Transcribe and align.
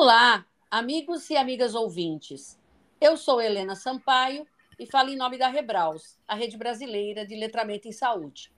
Olá, 0.00 0.46
amigos 0.70 1.28
e 1.28 1.36
amigas 1.36 1.74
ouvintes. 1.74 2.56
Eu 3.00 3.16
sou 3.16 3.42
Helena 3.42 3.74
Sampaio 3.74 4.46
e 4.78 4.86
falo 4.86 5.10
em 5.10 5.16
nome 5.16 5.36
da 5.36 5.48
Rebraus, 5.48 6.16
a 6.28 6.36
rede 6.36 6.56
brasileira 6.56 7.26
de 7.26 7.34
letramento 7.34 7.88
em 7.88 7.92
saúde. 7.92 8.52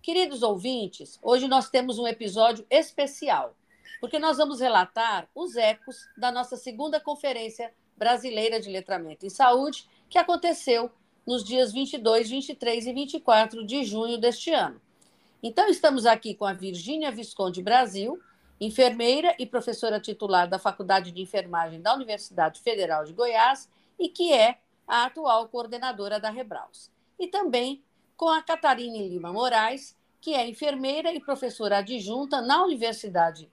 Queridos 0.00 0.42
ouvintes, 0.42 1.18
hoje 1.22 1.46
nós 1.46 1.68
temos 1.68 1.98
um 1.98 2.06
episódio 2.06 2.66
especial, 2.70 3.54
porque 4.00 4.18
nós 4.18 4.38
vamos 4.38 4.60
relatar 4.60 5.28
os 5.34 5.56
ecos 5.56 6.08
da 6.16 6.32
nossa 6.32 6.56
segunda 6.56 6.98
Conferência 6.98 7.70
Brasileira 7.94 8.58
de 8.58 8.70
Letramento 8.70 9.26
em 9.26 9.30
Saúde, 9.30 9.86
que 10.08 10.16
aconteceu 10.16 10.90
nos 11.26 11.44
dias 11.44 11.70
22, 11.70 12.30
23 12.30 12.86
e 12.86 12.92
24 12.94 13.66
de 13.66 13.84
junho 13.84 14.16
deste 14.16 14.52
ano. 14.52 14.80
Então, 15.42 15.68
estamos 15.68 16.06
aqui 16.06 16.34
com 16.34 16.46
a 16.46 16.54
Virgínia 16.54 17.12
Visconde 17.12 17.62
Brasil, 17.62 18.18
enfermeira 18.60 19.34
e 19.38 19.46
professora 19.46 20.00
titular 20.00 20.48
da 20.48 20.58
Faculdade 20.58 21.12
de 21.12 21.22
Enfermagem 21.22 21.80
da 21.80 21.94
Universidade 21.94 22.60
Federal 22.60 23.04
de 23.04 23.12
Goiás 23.12 23.68
e 23.98 24.08
que 24.08 24.32
é 24.32 24.58
a 24.86 25.04
atual 25.04 25.48
coordenadora 25.48 26.18
da 26.18 26.30
Rebraus. 26.30 26.90
E 27.18 27.28
também 27.28 27.82
com 28.16 28.28
a 28.28 28.42
Catarine 28.42 29.08
Lima 29.08 29.32
Moraes, 29.32 29.96
que 30.20 30.34
é 30.34 30.48
enfermeira 30.48 31.12
e 31.12 31.20
professora 31.20 31.78
adjunta 31.78 32.40
na 32.40 32.64
Universidade 32.64 33.48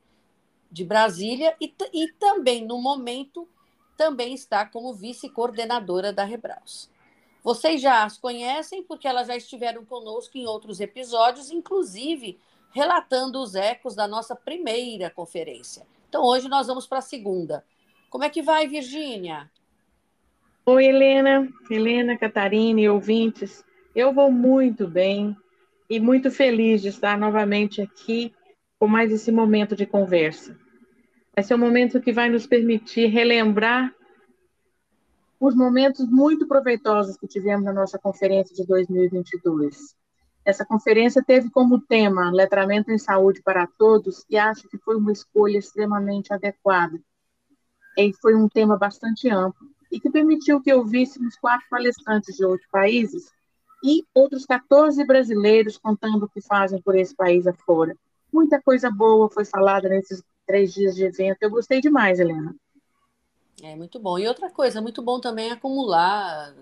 de 0.72 0.84
Brasília 0.84 1.56
e, 1.62 1.74
e 1.94 2.12
também, 2.14 2.66
no 2.66 2.82
momento, 2.82 3.48
também 3.96 4.34
está 4.34 4.66
como 4.66 4.94
vice-coordenadora 4.94 6.12
da 6.12 6.24
Rebraus. 6.24 6.90
Vocês 7.44 7.80
já 7.80 8.04
as 8.04 8.18
conhecem 8.18 8.82
porque 8.82 9.08
elas 9.08 9.28
já 9.28 9.38
estiveram 9.38 9.86
conosco 9.86 10.36
em 10.38 10.48
outros 10.48 10.80
episódios, 10.80 11.52
inclusive 11.52 12.40
relatando 12.76 13.42
os 13.42 13.56
ecos 13.56 13.96
da 13.96 14.06
nossa 14.06 14.36
primeira 14.36 15.10
conferência. 15.10 15.88
Então, 16.10 16.22
hoje 16.26 16.50
nós 16.50 16.68
vamos 16.68 16.86
para 16.86 16.98
a 16.98 17.02
segunda. 17.02 17.64
Como 18.10 18.26
é 18.26 18.30
que 18.30 18.42
vai, 18.42 18.68
Virgínia? 18.68 19.50
Oi, 20.66 20.86
Helena, 20.86 21.48
Helena, 21.72 22.18
Catarina 22.18 22.92
ouvintes. 22.92 23.64
Eu 23.96 24.12
vou 24.12 24.30
muito 24.30 24.90
bem 24.90 25.38
e 25.90 26.02
muito 26.02 26.30
feliz 26.30 26.82
de 26.82 26.90
estar 26.90 27.18
novamente 27.18 27.82
aqui 27.82 28.36
com 28.78 28.90
mais 28.90 29.10
esse 29.10 29.32
momento 29.32 29.74
de 29.74 29.86
conversa. 29.86 30.60
Vai 31.34 31.46
ser 31.46 31.56
um 31.56 31.60
momento 31.60 32.02
que 32.02 32.12
vai 32.12 32.30
nos 32.30 32.46
permitir 32.46 33.08
relembrar 33.08 33.96
os 35.40 35.56
momentos 35.56 36.06
muito 36.10 36.46
proveitosos 36.46 37.16
que 37.16 37.28
tivemos 37.28 37.64
na 37.64 37.72
nossa 37.72 37.98
conferência 37.98 38.54
de 38.54 38.68
2022. 38.68 39.96
Essa 40.46 40.64
conferência 40.64 41.24
teve 41.24 41.50
como 41.50 41.82
tema 41.82 42.30
Letramento 42.30 42.92
em 42.92 43.00
Saúde 43.00 43.42
para 43.42 43.66
Todos 43.66 44.24
e 44.30 44.38
acho 44.38 44.70
que 44.70 44.78
foi 44.78 44.96
uma 44.96 45.12
escolha 45.12 45.58
extremamente 45.58 46.32
adequada. 46.32 47.02
E 47.98 48.14
foi 48.14 48.36
um 48.36 48.48
tema 48.48 48.78
bastante 48.78 49.28
amplo 49.28 49.68
e 49.92 50.00
que 50.00 50.10
permitiu 50.10 50.62
que 50.62 50.72
ouvíssemos 50.72 51.36
quatro 51.38 51.66
palestrantes 51.68 52.36
de 52.36 52.46
outros 52.46 52.70
países 52.70 53.32
e 53.84 54.04
outros 54.14 54.46
14 54.46 55.04
brasileiros 55.06 55.78
contando 55.78 56.26
o 56.26 56.30
que 56.30 56.42
fazem 56.42 56.80
por 56.82 56.96
esse 56.96 57.16
país 57.16 57.48
afora. 57.48 57.98
Muita 58.32 58.62
coisa 58.62 58.92
boa 58.92 59.30
foi 59.30 59.46
falada 59.46 59.90
nesses 59.90 60.22
três 60.46 60.74
dias 60.74 60.96
de 60.96 61.06
evento. 61.06 61.38
Eu 61.42 61.50
gostei 61.50 61.82
demais, 61.82 62.20
Helena. 62.20 62.56
É 63.64 63.76
muito 63.76 64.00
bom. 64.00 64.20
E 64.20 64.28
outra 64.28 64.52
coisa, 64.52 64.82
muito 64.82 65.02
bom 65.02 65.20
também 65.20 65.52
acumular 65.52 66.54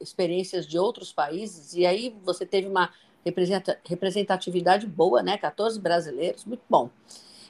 experiências 0.00 0.66
de 0.66 0.78
outros 0.78 1.12
países. 1.12 1.74
E 1.74 1.86
aí 1.86 2.14
você 2.22 2.44
teve 2.44 2.68
uma 2.68 2.90
representatividade 3.24 4.86
boa, 4.86 5.22
né? 5.22 5.38
14 5.38 5.80
brasileiros, 5.80 6.44
muito 6.44 6.62
bom. 6.68 6.90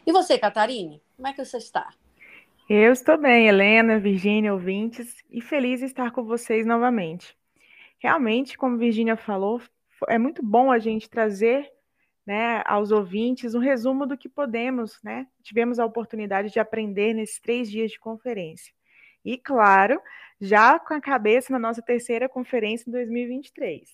E 0.07 0.13
você, 0.13 0.39
Catarine, 0.39 1.01
como 1.17 1.29
é 1.29 1.33
que 1.33 1.45
você 1.45 1.59
está? 1.59 1.93
Eu 2.69 2.93
estou 2.93 3.19
bem, 3.19 3.49
Helena, 3.49 3.99
Virgínia, 3.99 4.53
ouvintes, 4.53 5.17
e 5.31 5.41
feliz 5.41 5.81
de 5.81 5.87
estar 5.87 6.11
com 6.11 6.25
vocês 6.25 6.65
novamente. 6.65 7.37
Realmente, 7.99 8.57
como 8.57 8.79
Virgínia 8.79 9.17
falou, 9.17 9.61
é 10.09 10.19
muito 10.19 10.45
bom 10.45 10.71
a 10.71 10.79
gente 10.79 11.09
trazer 11.09 11.71
né, 12.27 12.63
aos 12.67 12.91
ouvintes 12.91 13.55
um 13.55 13.59
resumo 13.59 14.07
do 14.07 14.17
que 14.17 14.29
podemos, 14.29 14.99
né? 15.03 15.27
Tivemos 15.43 15.79
a 15.79 15.85
oportunidade 15.85 16.51
de 16.51 16.61
aprender 16.61 17.15
nesses 17.15 17.41
três 17.41 17.71
dias 17.71 17.91
de 17.91 17.99
conferência. 17.99 18.73
E, 19.25 19.37
claro, 19.37 20.01
já 20.41 20.79
com 20.79 20.95
a 20.95 21.01
cabeça 21.01 21.53
na 21.53 21.59
nossa 21.59 21.83
terceira 21.83 22.29
conferência 22.29 22.89
em 22.89 22.93
2023. 22.93 23.89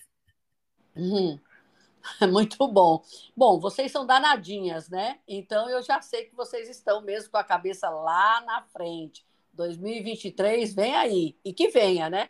Uhum. 0.95 1.39
Muito 2.31 2.67
bom. 2.67 3.03
Bom, 3.35 3.59
vocês 3.59 3.91
são 3.91 4.05
danadinhas, 4.05 4.89
né? 4.89 5.19
Então 5.27 5.69
eu 5.69 5.81
já 5.81 6.01
sei 6.01 6.25
que 6.25 6.35
vocês 6.35 6.69
estão 6.69 7.01
mesmo 7.01 7.31
com 7.31 7.37
a 7.37 7.43
cabeça 7.43 7.89
lá 7.89 8.41
na 8.41 8.61
frente. 8.63 9.25
2023 9.53 10.73
vem 10.73 10.95
aí. 10.95 11.35
E 11.43 11.53
que 11.53 11.69
venha, 11.69 12.09
né? 12.09 12.29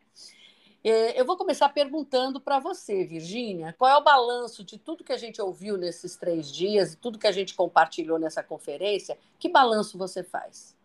É, 0.84 1.20
eu 1.20 1.26
vou 1.26 1.36
começar 1.36 1.68
perguntando 1.70 2.40
para 2.40 2.58
você, 2.58 3.04
Virgínia, 3.04 3.76
qual 3.78 3.92
é 3.92 3.98
o 3.98 4.04
balanço 4.04 4.64
de 4.64 4.78
tudo 4.78 5.04
que 5.04 5.12
a 5.12 5.18
gente 5.18 5.42
ouviu 5.42 5.78
nesses 5.78 6.16
três 6.16 6.50
dias, 6.52 6.98
tudo 7.00 7.20
que 7.20 7.28
a 7.28 7.32
gente 7.32 7.54
compartilhou 7.54 8.18
nessa 8.18 8.42
conferência? 8.42 9.18
Que 9.38 9.50
balanço 9.50 9.98
você 9.98 10.24
faz? 10.24 10.76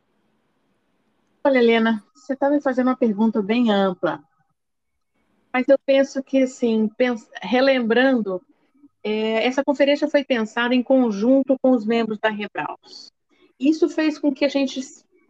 Olha, 1.45 1.59
Helena, 1.59 2.03
você 2.15 2.33
está 2.33 2.51
me 2.51 2.61
fazendo 2.61 2.89
uma 2.89 2.97
pergunta 2.97 3.41
bem 3.41 3.71
ampla. 3.71 4.21
Mas 5.53 5.69
eu 5.69 5.79
penso 5.79 6.23
que, 6.23 6.43
assim, 6.43 6.91
relembrando 7.41 8.43
é, 9.05 9.47
essa 9.47 9.63
conferência 9.63 10.09
foi 10.09 10.25
pensada 10.25 10.75
em 10.75 10.83
conjunto 10.83 11.57
com 11.63 11.73
os 11.73 11.85
membros 11.85 12.19
da 12.19 12.31
Rebraus. 12.31 13.13
Isso 13.61 13.89
fez 13.89 14.19
com 14.19 14.33
que 14.33 14.47
a 14.47 14.49
gente 14.49 14.81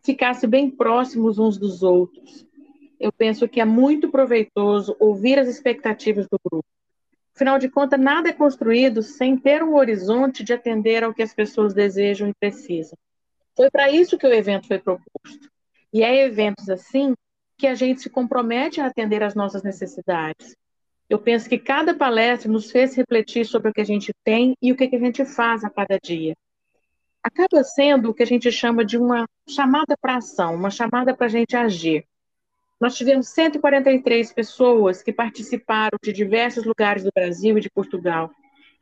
ficasse 0.05 0.47
bem 0.47 0.71
próximos 0.71 1.39
uns 1.39 1.59
dos 1.59 1.83
outros. 1.83 2.47
Eu 3.01 3.13
penso 3.13 3.49
que 3.49 3.61
é 3.61 3.65
muito 3.65 4.09
proveitoso 4.09 4.97
ouvir 5.01 5.39
as 5.39 5.49
expectativas 5.49 6.29
do 6.29 6.39
grupo. 6.43 6.67
Afinal 7.35 7.59
de 7.59 7.69
contas, 7.69 7.99
nada 7.99 8.29
é 8.29 8.33
construído 8.33 9.03
sem 9.03 9.37
ter 9.37 9.63
um 9.63 9.75
horizonte 9.75 10.45
de 10.45 10.53
atender 10.53 11.03
ao 11.03 11.13
que 11.13 11.23
as 11.23 11.35
pessoas 11.35 11.75
desejam 11.75 12.29
e 12.29 12.35
precisam. 12.35 12.97
Foi 13.57 13.69
para 13.71 13.91
isso 13.91 14.17
que 14.17 14.27
o 14.27 14.33
evento 14.33 14.69
foi 14.69 14.79
proposto. 14.79 15.51
E 15.93 16.03
é 16.03 16.25
eventos 16.25 16.69
assim 16.71 17.15
que 17.59 17.67
a 17.67 17.75
gente 17.75 18.03
se 18.03 18.11
compromete 18.11 18.81
a 18.81 18.87
atender 18.87 19.23
às 19.23 19.35
nossas 19.35 19.63
necessidades. 19.65 20.55
Eu 21.09 21.19
penso 21.19 21.49
que 21.49 21.59
cada 21.59 21.95
palestra 21.95 22.51
nos 22.51 22.71
fez 22.71 22.95
refletir 22.95 23.45
sobre 23.45 23.71
o 23.71 23.73
que 23.73 23.81
a 23.81 23.85
gente 23.85 24.13
tem 24.25 24.57
e 24.61 24.73
o 24.73 24.77
que 24.77 24.85
a 24.85 24.99
gente 24.99 25.25
faz 25.25 25.63
a 25.63 25.71
cada 25.71 25.99
dia. 25.99 26.35
Acaba 27.23 27.63
sendo 27.63 28.11
o 28.11 28.15
que 28.15 28.23
a 28.23 28.27
gente 28.27 28.51
chama 28.51 28.85
de 28.85 28.99
uma 28.99 29.27
chamada 29.49 29.97
para 30.01 30.17
ação, 30.17 30.55
uma 30.55 30.71
chamada 30.71 31.15
para 31.15 31.27
a 31.27 31.31
gente 31.31 31.57
agir. 31.57 32.07
Nós 32.81 32.97
tivemos 32.97 33.29
143 33.29 34.33
pessoas 34.33 35.03
que 35.03 35.13
participaram 35.13 35.97
de 36.03 36.13
diversos 36.13 36.65
lugares 36.65 37.05
do 37.05 37.11
Brasil 37.15 37.57
e 37.57 37.61
de 37.61 37.71
Portugal. 37.71 38.31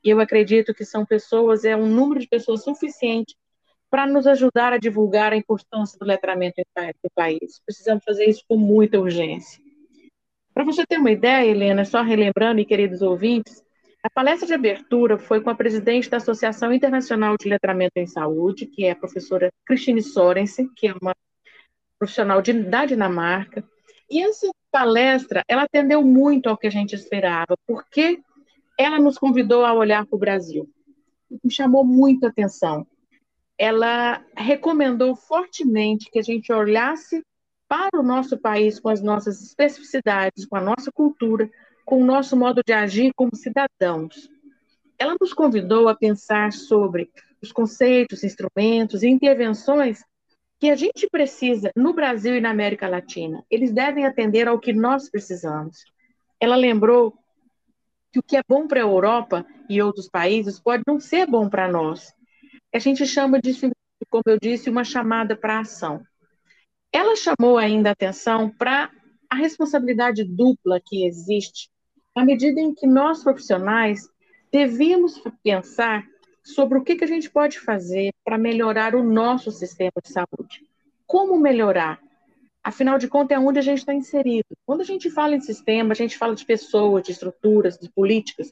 E 0.03 0.11
eu 0.11 0.19
acredito 0.19 0.75
que 0.75 0.85
são 0.85 1.05
pessoas, 1.05 1.65
é 1.65 1.77
um 1.77 1.87
número 1.87 2.21
de 2.21 2.27
pessoas 2.27 2.65
suficiente 2.65 3.37
para 3.91 4.07
nos 4.07 4.27
ajudar 4.27 4.73
a 4.73 4.79
divulgar 4.79 5.33
a 5.33 5.37
importância 5.37 5.99
do 5.99 6.07
letramento 6.07 6.63
do 7.05 7.11
país. 7.15 7.61
Precisamos 7.65 8.03
fazer 8.03 8.25
isso 8.25 8.43
com 8.49 8.57
muita 8.57 8.99
urgência. 8.99 9.63
Para 10.55 10.65
você 10.65 10.85
ter 10.87 10.99
uma 10.99 11.11
ideia, 11.11 11.51
Helena, 11.51 11.85
só 11.85 12.03
relembrando 12.03 12.61
e 12.61 12.65
queridos 12.67 13.01
ouvintes, 13.01 13.63
a 14.03 14.11
palestra 14.11 14.47
de 14.47 14.55
abertura 14.55 15.17
foi 15.17 15.41
com 15.41 15.49
a 15.49 15.55
presidente 15.55 16.11
da 16.11 16.19
Associação 16.19 16.73
Internacional 16.73 17.37
de 17.39 17.49
Letramento 17.49 17.97
em 17.97 18.07
Saúde, 18.07 18.67
que 18.67 18.85
é 18.85 18.91
a 18.91 18.97
professora 18.97 19.51
Christine 19.65 20.03
Sorensen, 20.03 20.69
que 20.75 20.89
é 20.89 20.95
uma 21.01 21.15
profissional 21.99 22.43
de, 22.43 22.53
da 22.53 22.85
Dinamarca. 22.85 23.65
E 24.11 24.21
essa 24.21 24.51
palestra, 24.71 25.43
ela 25.49 25.63
atendeu 25.63 26.03
muito 26.03 26.49
ao 26.49 26.59
que 26.59 26.67
a 26.67 26.71
gente 26.71 26.95
esperava, 26.95 27.57
porque 27.67 28.21
ela 28.79 28.99
nos 28.99 29.17
convidou 29.17 29.65
a 29.65 29.73
olhar 29.73 30.05
para 30.05 30.17
o 30.17 30.19
Brasil. 30.19 30.69
Me 31.43 31.51
chamou 31.51 31.85
muito 31.85 32.27
atenção. 32.27 32.87
Ela 33.57 34.23
recomendou 34.37 35.15
fortemente 35.15 36.11
que 36.11 36.19
a 36.19 36.23
gente 36.23 36.53
olhasse 36.53 37.23
para 37.73 37.99
o 37.99 38.03
nosso 38.03 38.37
país 38.37 38.79
com 38.79 38.91
as 38.91 39.01
nossas 39.01 39.43
especificidades, 39.43 40.45
com 40.45 40.57
a 40.57 40.61
nossa 40.61 40.93
cultura, 40.93 41.51
com 41.87 42.03
o 42.03 42.05
nosso 42.05 42.37
modo 42.37 42.61
de 42.63 42.71
agir 42.71 43.15
como 43.17 43.35
cidadãos. 43.35 44.29
Ela 44.99 45.17
nos 45.19 45.33
convidou 45.33 45.89
a 45.89 45.95
pensar 45.95 46.53
sobre 46.53 47.11
os 47.41 47.51
conceitos, 47.51 48.23
instrumentos 48.23 49.03
e 49.03 49.09
intervenções 49.09 50.05
que 50.61 50.69
a 50.69 50.77
gente 50.77 51.09
precisa 51.11 51.73
no 51.75 51.95
Brasil 51.95 52.37
e 52.37 52.43
na 52.43 52.51
América 52.51 52.87
Latina. 52.87 53.43
Eles 53.51 53.73
devem 53.73 54.05
atender 54.05 54.49
ao 54.49 54.61
que 54.61 54.75
nós 54.75 55.09
precisamos. 55.09 55.83
Ela 56.39 56.57
lembrou 56.57 57.15
que 58.13 58.19
o 58.19 58.23
que 58.23 58.37
é 58.37 58.43
bom 58.47 58.69
para 58.69 58.81
a 58.81 58.85
Europa 58.85 59.47
e 59.67 59.81
outros 59.81 60.11
países 60.11 60.61
pode 60.61 60.83
não 60.87 61.01
ser 61.01 61.27
bom 61.27 61.49
para 61.49 61.73
nós. 61.73 62.13
A 62.71 62.79
gente 62.79 63.07
chama 63.07 63.41
disso, 63.41 63.71
como 64.11 64.25
eu 64.27 64.39
disse, 64.39 64.69
uma 64.69 64.85
chamada 64.85 65.35
para 65.35 65.61
ação. 65.61 66.05
Ela 66.93 67.17
chamou 67.17 67.57
ainda 67.57 67.91
atenção 67.91 68.51
para 68.51 68.91
a 69.31 69.35
responsabilidade 69.35 70.25
dupla 70.25 70.79
que 70.85 71.07
existe, 71.07 71.71
à 72.15 72.25
medida 72.25 72.61
em 72.61 72.75
que 72.75 72.87
nós 72.87 73.23
profissionais 73.23 74.07
devíamos 74.53 75.19
pensar 75.43 76.05
sobre 76.45 76.77
o 76.77 76.85
que, 76.85 76.97
que 76.97 77.05
a 77.05 77.09
gente 77.09 77.31
pode 77.31 77.59
fazer 77.59 78.13
para 78.23 78.37
melhorar 78.37 78.95
o 78.95 79.03
nosso 79.03 79.51
sistema 79.51 79.93
de 80.03 80.13
saúde. 80.13 80.67
como 81.07 81.39
melhorar. 81.39 82.01
Afinal 82.65 82.97
de 82.97 83.07
contas, 83.07 83.37
é 83.37 83.41
onde 83.41 83.59
a 83.59 83.63
gente 83.63 83.79
está 83.79 83.93
inserido. 83.93 84.47
Quando 84.65 84.81
a 84.81 84.85
gente 84.85 85.11
fala 85.11 85.35
em 85.35 85.41
sistema, 85.41 85.93
a 85.93 85.95
gente 85.95 86.17
fala 86.17 86.35
de 86.35 86.45
pessoas, 86.45 87.03
de 87.05 87.13
estruturas, 87.13 87.77
de 87.77 87.91
políticas, 87.91 88.51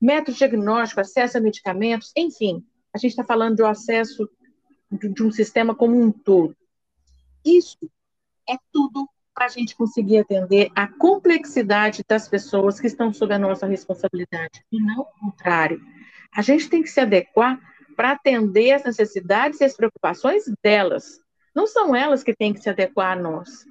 método 0.00 0.36
diagnóstico, 0.36 1.00
acesso 1.00 1.38
a 1.38 1.40
medicamentos, 1.40 2.12
enfim, 2.16 2.64
a 2.92 2.98
gente 2.98 3.10
está 3.10 3.24
falando 3.24 3.56
do 3.56 3.66
acesso 3.66 4.28
de 4.92 5.22
um 5.22 5.32
sistema 5.32 5.74
como 5.74 6.00
um 6.00 6.12
todo. 6.12 6.56
Isso 7.44 7.78
é 8.48 8.56
tudo 8.72 9.08
para 9.34 9.46
a 9.46 9.48
gente 9.48 9.76
conseguir 9.76 10.18
atender 10.18 10.70
a 10.74 10.88
complexidade 10.88 12.02
das 12.08 12.28
pessoas 12.28 12.80
que 12.80 12.88
estão 12.88 13.12
sob 13.12 13.32
a 13.32 13.38
nossa 13.38 13.66
responsabilidade, 13.66 14.64
e 14.72 14.80
não 14.82 15.02
o 15.02 15.04
contrário. 15.04 15.80
A 16.34 16.42
gente 16.42 16.68
tem 16.68 16.82
que 16.82 16.88
se 16.88 17.00
adequar 17.00 17.60
para 17.96 18.12
atender 18.12 18.72
as 18.72 18.84
necessidades 18.84 19.60
e 19.60 19.64
as 19.64 19.76
preocupações 19.76 20.44
delas. 20.62 21.20
Não 21.54 21.66
são 21.66 21.94
elas 21.94 22.22
que 22.22 22.34
têm 22.34 22.52
que 22.52 22.60
se 22.60 22.68
adequar 22.68 23.16
a 23.16 23.20
nós. 23.20 23.64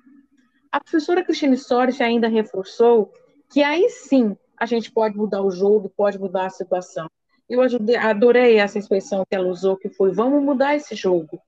A 0.71 0.79
professora 0.79 1.23
Cristine 1.23 1.57
Soares 1.57 1.99
ainda 2.01 2.27
reforçou 2.27 3.11
que 3.49 3.63
aí 3.63 3.89
sim 3.89 4.37
a 4.57 4.65
gente 4.65 4.91
pode 4.91 5.17
mudar 5.17 5.41
o 5.41 5.51
jogo, 5.51 5.91
pode 5.95 6.19
mudar 6.19 6.45
a 6.47 6.49
situação. 6.49 7.09
Eu 7.49 7.61
ajudei, 7.61 7.95
adorei 7.95 8.57
essa 8.57 8.77
expressão 8.79 9.23
que 9.29 9.35
ela 9.35 9.47
usou, 9.47 9.77
que 9.77 9.89
foi: 9.89 10.11
vamos 10.11 10.43
mudar 10.43 10.75
esse 10.75 10.95
jogo. 10.95 11.41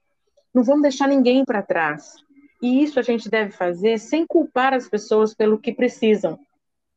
Não 0.54 0.64
vamos 0.64 0.82
deixar 0.82 1.08
ninguém 1.08 1.46
para 1.46 1.62
trás. 1.62 2.16
E 2.62 2.84
isso 2.84 3.00
a 3.00 3.04
gente 3.04 3.30
deve 3.30 3.52
fazer 3.52 4.00
sem 4.00 4.26
culpar 4.26 4.74
as 4.74 4.90
pessoas 4.90 5.34
pelo 5.34 5.60
que 5.60 5.74
precisam 5.74 6.40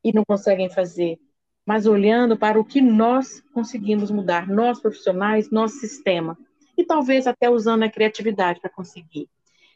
e 0.03 0.13
não 0.13 0.25
conseguem 0.25 0.69
fazer, 0.69 1.19
mas 1.65 1.87
olhando 1.87 2.37
para 2.37 2.59
o 2.59 2.65
que 2.65 2.81
nós 2.81 3.41
conseguimos 3.53 4.11
mudar, 4.11 4.49
nós 4.49 4.81
profissionais, 4.81 5.51
nosso 5.51 5.77
sistema. 5.79 6.37
E 6.77 6.85
talvez 6.85 7.27
até 7.27 7.49
usando 7.49 7.85
a 7.85 7.91
criatividade 7.91 8.61
para 8.61 8.71
conseguir. 8.71 9.29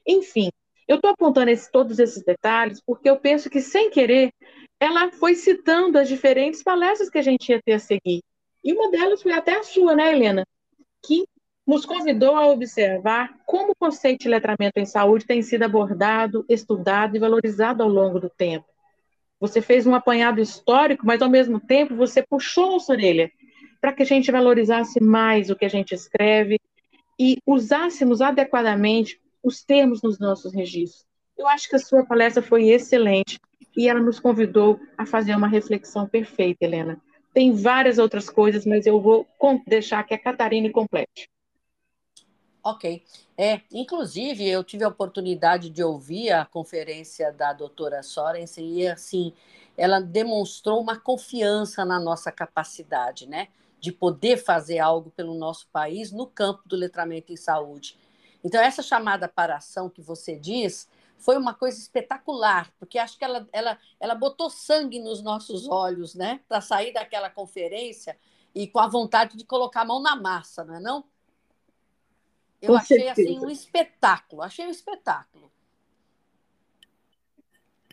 Enfim, 0.05 0.51
eu 0.89 0.97
estou 0.97 1.11
apontando 1.11 1.51
esse, 1.51 1.71
todos 1.71 1.99
esses 1.99 2.25
detalhes 2.25 2.81
porque 2.85 3.09
eu 3.09 3.19
penso 3.19 3.49
que, 3.51 3.61
sem 3.61 3.91
querer, 3.91 4.33
ela 4.81 5.11
foi 5.13 5.35
citando 5.35 5.99
as 5.99 6.09
diferentes 6.09 6.63
palestras 6.63 7.11
que 7.11 7.19
a 7.19 7.23
gente 7.23 7.49
ia 7.51 7.61
ter 7.63 7.75
a 7.75 7.79
seguir. 7.79 8.23
E 8.65 8.73
uma 8.73 8.91
delas 8.91 9.23
foi 9.23 9.33
até 9.33 9.57
a 9.57 9.63
sua, 9.63 9.95
né, 9.95 10.13
Helena? 10.13 10.45
Que 11.05 11.25
nos 11.67 11.85
convidou 11.85 12.37
a 12.37 12.47
observar 12.47 13.35
como 13.45 13.73
o 13.73 13.77
conceito 13.77 14.23
de 14.23 14.29
letramento 14.29 14.79
em 14.79 14.87
saúde 14.87 15.27
tem 15.27 15.43
sido 15.43 15.65
abordado, 15.65 16.45
estudado 16.49 17.17
e 17.17 17.19
valorizado 17.19 17.83
ao 17.83 17.89
longo 17.89 18.21
do 18.21 18.31
tempo. 18.31 18.67
Você 19.41 19.61
fez 19.61 19.87
um 19.87 19.95
apanhado 19.95 20.41
histórico, 20.41 21.05
mas 21.05 21.21
ao 21.21 21.29
mesmo 21.29 21.59
tempo 21.59 21.97
você 21.97 22.23
puxou 22.23 22.71
nossa 22.71 22.93
orelha 22.93 23.31
para 23.81 23.93
que 23.93 24.03
a 24.03 24.07
gente 24.07 24.31
valorizasse 24.31 25.03
mais 25.03 25.51
o 25.51 25.57
que 25.57 25.65
a 25.65 25.69
gente 25.69 25.95
escreve 25.95 26.59
e 27.19 27.39
usássemos 27.45 28.23
adequadamente 28.23 29.21
os 29.43 29.63
termos 29.63 30.03
nos 30.03 30.19
nossos 30.19 30.55
registros. 30.55 31.05
Eu 31.37 31.47
acho 31.49 31.69
que 31.69 31.77
a 31.77 31.81
sua 31.81 32.05
palestra 32.07 32.43
foi 32.43 32.69
excelente 32.69 33.39
e 33.77 33.89
ela 33.89 34.01
nos 34.01 34.19
convidou 34.19 34.81
a 34.97 35.05
fazer 35.05 35.35
uma 35.35 35.49
reflexão 35.49 36.09
perfeita, 36.09 36.65
Helena. 36.65 37.01
Tem 37.35 37.53
várias 37.53 37.99
outras 37.99 38.31
coisas, 38.31 38.65
mas 38.65 38.87
eu 38.87 39.01
vou 39.01 39.27
deixar 39.67 40.03
que 40.05 40.15
a 40.15 40.19
Catarina 40.19 40.71
complete. 40.71 41.29
Ok. 42.69 43.05
É, 43.39 43.61
inclusive, 43.71 44.45
eu 44.45 44.65
tive 44.65 44.83
a 44.83 44.89
oportunidade 44.89 45.71
de 45.71 45.85
ouvir 45.85 46.33
a 46.33 46.45
conferência 46.45 47.33
da 47.33 47.53
doutora 47.53 48.03
Sorensen 48.03 48.81
e, 48.81 48.89
assim, 48.89 49.33
ela 49.77 50.01
demonstrou 50.01 50.81
uma 50.81 50.99
confiança 50.99 51.85
na 51.85 52.01
nossa 52.01 52.33
capacidade, 52.33 53.29
né? 53.29 53.47
De 53.79 53.93
poder 53.93 54.39
fazer 54.39 54.81
algo 54.81 55.11
pelo 55.13 55.37
nosso 55.37 55.69
país 55.69 56.11
no 56.11 56.27
campo 56.27 56.63
do 56.67 56.75
letramento 56.75 57.33
em 57.33 57.37
saúde. 57.37 57.97
Então, 58.43 58.61
essa 58.61 58.83
chamada 58.83 59.29
para 59.29 59.59
ação 59.59 59.89
que 59.89 60.03
você 60.03 60.37
diz 60.37 60.89
foi 61.19 61.37
uma 61.37 61.55
coisa 61.55 61.79
espetacular, 61.79 62.73
porque 62.81 62.99
acho 62.99 63.17
que 63.17 63.25
ela, 63.25 63.49
ela, 63.53 63.79
ela 64.01 64.17
botou 64.17 64.51
sangue 64.51 64.99
nos 64.99 65.23
nossos 65.23 65.69
olhos, 65.69 66.17
né? 66.17 66.41
Para 66.49 66.61
sair 66.61 66.93
daquela 66.93 67.31
conferência 67.31 68.19
e 68.53 68.67
com 68.67 68.81
a 68.81 68.89
vontade 68.89 69.37
de 69.37 69.45
colocar 69.45 69.83
a 69.83 69.85
mão 69.85 70.03
na 70.03 70.17
massa, 70.17 70.65
não 70.65 70.75
é 70.75 70.81
não? 70.81 71.05
Eu 72.67 72.73
Com 72.73 72.79
achei 72.79 73.01
certeza. 73.01 73.31
assim 73.31 73.45
um 73.45 73.51
espetáculo, 73.51 74.43
achei 74.43 74.67
um 74.67 74.71
espetáculo. 74.71 75.51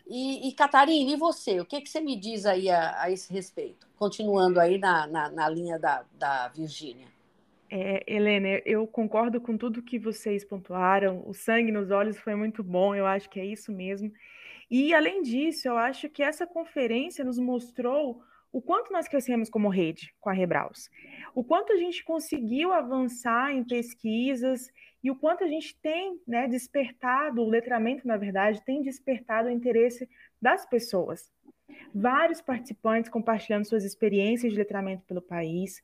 E, 0.06 0.48
e 0.48 0.52
Catarina, 0.52 1.12
e 1.12 1.16
você? 1.16 1.60
O 1.60 1.64
que, 1.64 1.80
que 1.80 1.88
você 1.88 2.00
me 2.00 2.14
diz 2.16 2.44
aí 2.44 2.68
a, 2.68 3.02
a 3.02 3.10
esse 3.10 3.32
respeito? 3.32 3.86
Continuando 3.96 4.60
aí 4.60 4.78
na, 4.78 5.06
na, 5.06 5.30
na 5.30 5.48
linha 5.48 5.78
da, 5.78 6.04
da 6.18 6.48
Virgínia. 6.48 7.06
É, 7.70 8.04
Helena, 8.06 8.60
eu 8.66 8.86
concordo 8.86 9.40
com 9.40 9.56
tudo 9.56 9.82
que 9.82 9.98
vocês 9.98 10.44
pontuaram. 10.44 11.22
O 11.26 11.32
sangue 11.32 11.72
nos 11.72 11.90
olhos 11.90 12.18
foi 12.18 12.34
muito 12.34 12.62
bom, 12.62 12.94
eu 12.94 13.06
acho 13.06 13.30
que 13.30 13.40
é 13.40 13.46
isso 13.46 13.72
mesmo. 13.72 14.12
E, 14.70 14.92
além 14.92 15.22
disso, 15.22 15.68
eu 15.68 15.78
acho 15.78 16.08
que 16.08 16.22
essa 16.22 16.46
conferência 16.46 17.24
nos 17.24 17.38
mostrou 17.38 18.22
o 18.54 18.62
quanto 18.62 18.92
nós 18.92 19.08
crescemos 19.08 19.50
como 19.50 19.68
rede 19.68 20.14
com 20.20 20.30
a 20.30 20.32
Rebraus, 20.32 20.88
o 21.34 21.42
quanto 21.42 21.72
a 21.72 21.76
gente 21.76 22.04
conseguiu 22.04 22.72
avançar 22.72 23.52
em 23.52 23.64
pesquisas 23.64 24.70
e 25.02 25.10
o 25.10 25.16
quanto 25.16 25.42
a 25.42 25.48
gente 25.48 25.76
tem 25.82 26.20
né, 26.24 26.46
despertado, 26.46 27.42
o 27.42 27.50
letramento, 27.50 28.06
na 28.06 28.16
verdade, 28.16 28.64
tem 28.64 28.80
despertado 28.80 29.48
o 29.48 29.50
interesse 29.50 30.08
das 30.40 30.64
pessoas. 30.64 31.32
Vários 31.92 32.40
participantes 32.40 33.10
compartilhando 33.10 33.64
suas 33.66 33.82
experiências 33.82 34.52
de 34.52 34.58
letramento 34.58 35.02
pelo 35.04 35.20
país. 35.20 35.82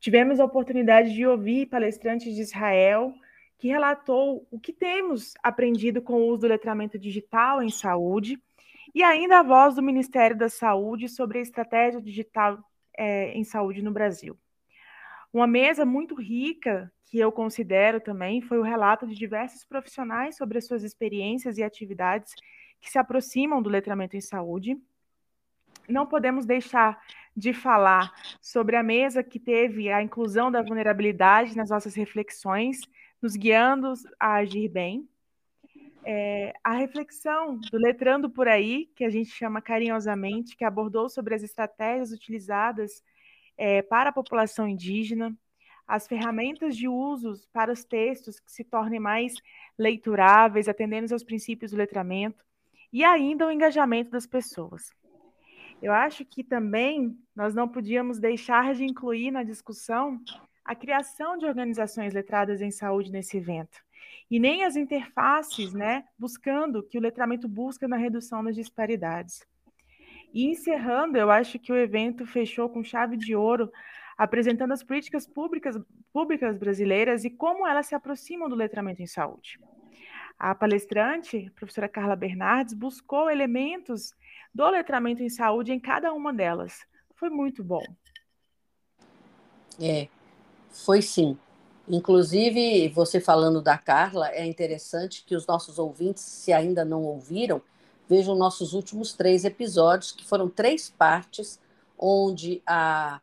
Tivemos 0.00 0.40
a 0.40 0.44
oportunidade 0.44 1.14
de 1.14 1.24
ouvir 1.24 1.66
palestrantes 1.66 2.34
de 2.34 2.42
Israel 2.42 3.14
que 3.58 3.68
relatou 3.68 4.44
o 4.50 4.58
que 4.58 4.72
temos 4.72 5.34
aprendido 5.40 6.02
com 6.02 6.14
o 6.14 6.26
uso 6.26 6.40
do 6.40 6.48
letramento 6.48 6.98
digital 6.98 7.62
em 7.62 7.70
saúde 7.70 8.42
e 8.94 9.02
ainda 9.02 9.38
a 9.38 9.42
voz 9.42 9.74
do 9.74 9.82
Ministério 9.82 10.36
da 10.36 10.48
Saúde 10.48 11.08
sobre 11.08 11.38
a 11.38 11.42
estratégia 11.42 12.00
digital 12.00 12.58
é, 12.96 13.32
em 13.32 13.44
saúde 13.44 13.82
no 13.82 13.92
Brasil. 13.92 14.38
Uma 15.32 15.46
mesa 15.46 15.84
muito 15.84 16.14
rica, 16.14 16.90
que 17.04 17.18
eu 17.18 17.30
considero 17.30 18.00
também, 18.00 18.40
foi 18.40 18.58
o 18.58 18.62
relato 18.62 19.06
de 19.06 19.14
diversos 19.14 19.64
profissionais 19.64 20.36
sobre 20.36 20.58
as 20.58 20.66
suas 20.66 20.82
experiências 20.82 21.58
e 21.58 21.62
atividades 21.62 22.34
que 22.80 22.90
se 22.90 22.98
aproximam 22.98 23.62
do 23.62 23.70
letramento 23.70 24.16
em 24.16 24.20
saúde. 24.20 24.76
Não 25.88 26.06
podemos 26.06 26.44
deixar 26.44 27.00
de 27.36 27.52
falar 27.52 28.12
sobre 28.40 28.76
a 28.76 28.82
mesa 28.82 29.22
que 29.22 29.38
teve 29.38 29.90
a 29.90 30.02
inclusão 30.02 30.50
da 30.50 30.62
vulnerabilidade 30.62 31.56
nas 31.56 31.70
nossas 31.70 31.94
reflexões, 31.94 32.80
nos 33.22 33.36
guiando 33.36 33.92
a 34.18 34.34
agir 34.34 34.68
bem 34.68 35.08
é, 36.10 36.54
a 36.64 36.72
reflexão 36.72 37.60
do 37.70 37.76
Letrando 37.76 38.30
por 38.30 38.48
Aí, 38.48 38.86
que 38.96 39.04
a 39.04 39.10
gente 39.10 39.28
chama 39.28 39.60
carinhosamente, 39.60 40.56
que 40.56 40.64
abordou 40.64 41.06
sobre 41.06 41.34
as 41.34 41.42
estratégias 41.42 42.12
utilizadas 42.12 43.02
é, 43.58 43.82
para 43.82 44.08
a 44.08 44.12
população 44.12 44.66
indígena, 44.66 45.36
as 45.86 46.06
ferramentas 46.06 46.74
de 46.74 46.88
usos 46.88 47.44
para 47.52 47.70
os 47.70 47.84
textos 47.84 48.40
que 48.40 48.50
se 48.50 48.64
tornem 48.64 48.98
mais 48.98 49.34
leituráveis, 49.78 50.66
atendendo 50.66 51.12
aos 51.12 51.22
princípios 51.22 51.72
do 51.72 51.76
letramento, 51.76 52.42
e 52.90 53.04
ainda 53.04 53.46
o 53.46 53.50
engajamento 53.50 54.10
das 54.10 54.26
pessoas. 54.26 54.90
Eu 55.82 55.92
acho 55.92 56.24
que 56.24 56.42
também 56.42 57.18
nós 57.36 57.54
não 57.54 57.68
podíamos 57.68 58.18
deixar 58.18 58.74
de 58.74 58.82
incluir 58.82 59.30
na 59.30 59.42
discussão 59.42 60.18
a 60.64 60.74
criação 60.74 61.36
de 61.36 61.44
organizações 61.44 62.14
letradas 62.14 62.62
em 62.62 62.70
saúde 62.70 63.12
nesse 63.12 63.36
evento 63.36 63.86
e 64.30 64.38
nem 64.38 64.64
as 64.64 64.76
interfaces, 64.76 65.72
né, 65.72 66.04
buscando 66.18 66.82
que 66.82 66.98
o 66.98 67.00
letramento 67.00 67.48
busca 67.48 67.88
na 67.88 67.96
redução 67.96 68.44
das 68.44 68.54
disparidades. 68.54 69.46
E 70.32 70.46
encerrando, 70.46 71.16
eu 71.16 71.30
acho 71.30 71.58
que 71.58 71.72
o 71.72 71.76
evento 71.76 72.26
fechou 72.26 72.68
com 72.68 72.84
chave 72.84 73.16
de 73.16 73.34
ouro, 73.34 73.70
apresentando 74.16 74.72
as 74.72 74.82
políticas 74.82 75.26
públicas, 75.26 75.80
públicas 76.12 76.58
brasileiras 76.58 77.24
e 77.24 77.30
como 77.30 77.66
elas 77.66 77.86
se 77.86 77.94
aproximam 77.94 78.48
do 78.48 78.54
letramento 78.54 79.00
em 79.00 79.06
saúde. 79.06 79.58
A 80.38 80.54
palestrante, 80.54 81.46
a 81.48 81.58
professora 81.58 81.88
Carla 81.88 82.14
Bernardes, 82.14 82.74
buscou 82.74 83.30
elementos 83.30 84.12
do 84.54 84.68
letramento 84.68 85.22
em 85.22 85.28
saúde 85.28 85.72
em 85.72 85.80
cada 85.80 86.12
uma 86.12 86.32
delas. 86.32 86.86
Foi 87.14 87.30
muito 87.30 87.64
bom. 87.64 87.82
É, 89.80 90.08
foi 90.70 91.02
sim. 91.02 91.38
Inclusive, 91.88 92.88
você 92.88 93.18
falando 93.18 93.62
da 93.62 93.78
Carla, 93.78 94.28
é 94.30 94.44
interessante 94.44 95.24
que 95.26 95.34
os 95.34 95.46
nossos 95.46 95.78
ouvintes, 95.78 96.22
se 96.22 96.52
ainda 96.52 96.84
não 96.84 97.02
ouviram, 97.02 97.62
vejam 98.06 98.34
nossos 98.34 98.74
últimos 98.74 99.14
três 99.14 99.44
episódios, 99.44 100.12
que 100.12 100.24
foram 100.24 100.50
três 100.50 100.90
partes, 100.90 101.58
onde 101.98 102.62
a, 102.66 103.20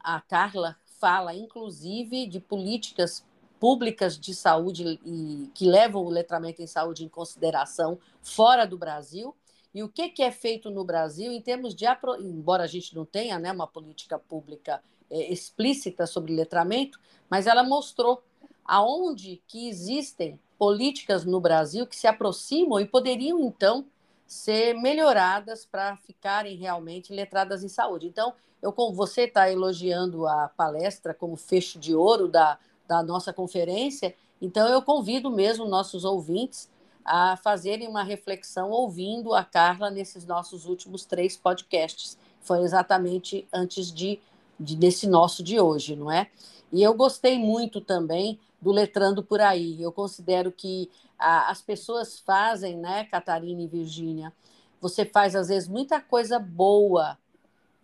a 0.00 0.20
Carla 0.22 0.76
fala, 0.98 1.34
inclusive, 1.34 2.26
de 2.26 2.40
políticas 2.40 3.24
públicas 3.60 4.18
de 4.18 4.34
saúde 4.34 4.98
e 5.04 5.48
que 5.54 5.66
levam 5.66 6.04
o 6.04 6.10
letramento 6.10 6.62
em 6.62 6.66
saúde 6.66 7.04
em 7.04 7.08
consideração 7.08 7.98
fora 8.22 8.66
do 8.66 8.76
Brasil. 8.76 9.36
E 9.72 9.84
o 9.84 9.88
que, 9.88 10.08
que 10.08 10.22
é 10.22 10.32
feito 10.32 10.68
no 10.68 10.82
Brasil 10.82 11.30
em 11.30 11.40
termos 11.40 11.74
de, 11.76 11.84
embora 12.18 12.64
a 12.64 12.66
gente 12.66 12.94
não 12.94 13.04
tenha 13.04 13.38
né, 13.38 13.52
uma 13.52 13.68
política 13.68 14.18
pública 14.18 14.82
é, 15.10 15.32
explícita 15.32 16.06
sobre 16.06 16.34
letramento, 16.34 16.98
mas 17.28 17.46
ela 17.46 17.62
mostrou 17.62 18.22
aonde 18.64 19.42
que 19.46 19.68
existem 19.68 20.38
políticas 20.58 21.24
no 21.24 21.40
Brasil 21.40 21.86
que 21.86 21.96
se 21.96 22.06
aproximam 22.06 22.78
e 22.78 22.86
poderiam, 22.86 23.40
então, 23.40 23.86
ser 24.26 24.74
melhoradas 24.74 25.64
para 25.64 25.96
ficarem 25.96 26.56
realmente 26.56 27.12
letradas 27.12 27.64
em 27.64 27.68
saúde. 27.68 28.06
Então, 28.06 28.34
eu 28.62 28.72
como 28.72 28.94
você 28.94 29.22
está 29.22 29.50
elogiando 29.50 30.26
a 30.26 30.48
palestra 30.48 31.14
como 31.14 31.36
fecho 31.36 31.78
de 31.78 31.94
ouro 31.94 32.28
da, 32.28 32.58
da 32.86 33.02
nossa 33.02 33.32
conferência, 33.32 34.14
então 34.40 34.68
eu 34.68 34.82
convido 34.82 35.30
mesmo 35.30 35.66
nossos 35.66 36.04
ouvintes 36.04 36.68
a 37.04 37.36
fazerem 37.36 37.88
uma 37.88 38.02
reflexão 38.02 38.70
ouvindo 38.70 39.34
a 39.34 39.42
Carla 39.42 39.90
nesses 39.90 40.24
nossos 40.24 40.66
últimos 40.66 41.04
três 41.04 41.36
podcasts. 41.36 42.16
Foi 42.40 42.60
exatamente 42.60 43.48
antes 43.52 43.92
de, 43.92 44.20
de 44.60 44.76
desse 44.76 45.06
nosso 45.06 45.42
de 45.42 45.58
hoje, 45.58 45.96
não 45.96 46.12
é? 46.12 46.30
E 46.70 46.82
eu 46.82 46.94
gostei 46.94 47.38
muito 47.38 47.80
também 47.80 48.38
do 48.60 48.70
Letrando 48.70 49.22
por 49.22 49.40
Aí. 49.40 49.82
Eu 49.82 49.90
considero 49.90 50.52
que 50.52 50.90
a, 51.18 51.50
as 51.50 51.62
pessoas 51.62 52.20
fazem, 52.20 52.76
né, 52.76 53.04
Catarina 53.04 53.62
e 53.62 53.66
Virgínia? 53.66 54.32
Você 54.80 55.04
faz, 55.04 55.34
às 55.34 55.48
vezes, 55.48 55.68
muita 55.68 56.00
coisa 56.00 56.38
boa. 56.38 57.18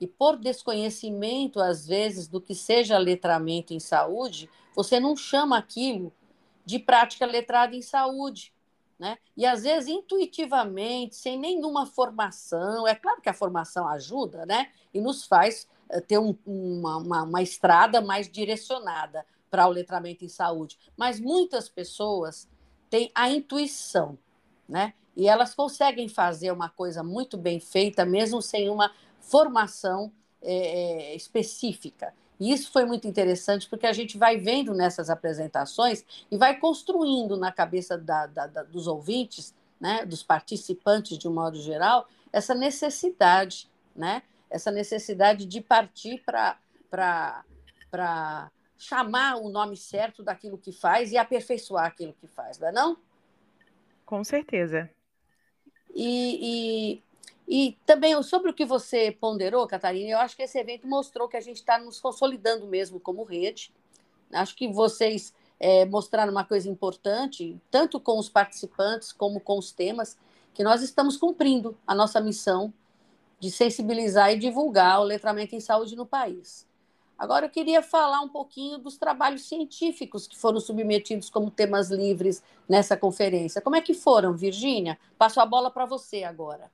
E 0.00 0.06
por 0.06 0.36
desconhecimento, 0.36 1.60
às 1.60 1.86
vezes, 1.86 2.28
do 2.28 2.40
que 2.40 2.54
seja 2.54 2.98
letramento 2.98 3.72
em 3.72 3.80
saúde, 3.80 4.48
você 4.74 5.00
não 5.00 5.16
chama 5.16 5.56
aquilo 5.56 6.12
de 6.64 6.78
prática 6.78 7.24
letrada 7.24 7.74
em 7.74 7.82
saúde. 7.82 8.52
Né? 8.98 9.18
E 9.36 9.44
às 9.44 9.62
vezes 9.62 9.90
intuitivamente, 9.90 11.16
sem 11.16 11.38
nenhuma 11.38 11.84
formação, 11.84 12.88
é 12.88 12.94
claro 12.94 13.20
que 13.20 13.28
a 13.28 13.34
formação 13.34 13.86
ajuda, 13.86 14.46
né? 14.46 14.70
E 14.92 15.02
nos 15.02 15.26
faz 15.26 15.68
ter 16.06 16.18
um, 16.18 16.36
uma, 16.46 16.96
uma, 16.96 17.22
uma 17.22 17.42
estrada 17.42 18.00
mais 18.00 18.28
direcionada 18.28 19.24
para 19.50 19.66
o 19.66 19.70
letramento 19.70 20.24
em 20.24 20.28
saúde. 20.28 20.78
Mas 20.96 21.20
muitas 21.20 21.68
pessoas 21.68 22.48
têm 22.90 23.10
a 23.14 23.30
intuição, 23.30 24.18
né? 24.68 24.94
E 25.16 25.28
elas 25.28 25.54
conseguem 25.54 26.08
fazer 26.08 26.52
uma 26.52 26.68
coisa 26.68 27.02
muito 27.02 27.38
bem 27.38 27.58
feita, 27.58 28.04
mesmo 28.04 28.42
sem 28.42 28.68
uma 28.68 28.92
formação 29.20 30.12
é, 30.42 31.14
específica. 31.14 32.12
E 32.38 32.52
isso 32.52 32.70
foi 32.70 32.84
muito 32.84 33.08
interessante, 33.08 33.68
porque 33.68 33.86
a 33.86 33.92
gente 33.92 34.18
vai 34.18 34.36
vendo 34.36 34.74
nessas 34.74 35.08
apresentações 35.08 36.04
e 36.30 36.36
vai 36.36 36.58
construindo 36.58 37.36
na 37.36 37.50
cabeça 37.50 37.96
da, 37.96 38.26
da, 38.26 38.46
da, 38.46 38.62
dos 38.62 38.86
ouvintes, 38.86 39.54
né, 39.80 40.04
dos 40.04 40.22
participantes 40.22 41.18
de 41.18 41.26
um 41.28 41.32
modo 41.32 41.58
geral, 41.60 42.06
essa 42.32 42.54
necessidade, 42.54 43.70
né, 43.94 44.22
essa 44.50 44.70
necessidade 44.70 45.46
de 45.46 45.60
partir 45.60 46.22
para 46.24 47.40
chamar 48.78 49.36
o 49.36 49.48
nome 49.48 49.76
certo 49.76 50.22
daquilo 50.22 50.58
que 50.58 50.72
faz 50.72 51.12
e 51.12 51.18
aperfeiçoar 51.18 51.86
aquilo 51.86 52.12
que 52.20 52.26
faz, 52.26 52.58
não 52.58 52.68
é 52.68 52.72
não? 52.72 52.96
Com 54.04 54.22
certeza. 54.22 54.90
E, 55.94 57.00
e, 57.48 57.66
e 57.68 57.78
também 57.86 58.20
sobre 58.22 58.50
o 58.50 58.54
que 58.54 58.64
você 58.64 59.10
ponderou, 59.10 59.66
Catarina, 59.66 60.10
eu 60.10 60.18
acho 60.18 60.36
que 60.36 60.42
esse 60.42 60.58
evento 60.58 60.86
mostrou 60.86 61.28
que 61.28 61.36
a 61.36 61.40
gente 61.40 61.56
está 61.56 61.78
nos 61.78 61.98
consolidando 61.98 62.66
mesmo 62.66 63.00
como 63.00 63.24
rede. 63.24 63.72
Acho 64.32 64.54
que 64.54 64.68
vocês 64.68 65.32
é, 65.58 65.84
mostraram 65.86 66.30
uma 66.30 66.44
coisa 66.44 66.68
importante, 66.68 67.58
tanto 67.70 67.98
com 67.98 68.18
os 68.18 68.28
participantes 68.28 69.12
como 69.12 69.40
com 69.40 69.58
os 69.58 69.72
temas, 69.72 70.18
que 70.52 70.62
nós 70.62 70.82
estamos 70.82 71.16
cumprindo 71.16 71.76
a 71.86 71.94
nossa 71.94 72.20
missão 72.20 72.72
de 73.38 73.50
sensibilizar 73.50 74.32
e 74.32 74.38
divulgar 74.38 75.00
o 75.00 75.04
letramento 75.04 75.54
em 75.54 75.60
saúde 75.60 75.96
no 75.96 76.06
país. 76.06 76.66
Agora, 77.18 77.46
eu 77.46 77.50
queria 77.50 77.82
falar 77.82 78.20
um 78.20 78.28
pouquinho 78.28 78.76
dos 78.76 78.98
trabalhos 78.98 79.48
científicos 79.48 80.26
que 80.26 80.36
foram 80.36 80.60
submetidos 80.60 81.30
como 81.30 81.50
temas 81.50 81.90
livres 81.90 82.42
nessa 82.68 82.96
conferência. 82.96 83.62
Como 83.62 83.76
é 83.76 83.80
que 83.80 83.94
foram, 83.94 84.36
Virgínia? 84.36 84.98
Passo 85.16 85.40
a 85.40 85.46
bola 85.46 85.70
para 85.70 85.86
você 85.86 86.24
agora. 86.24 86.70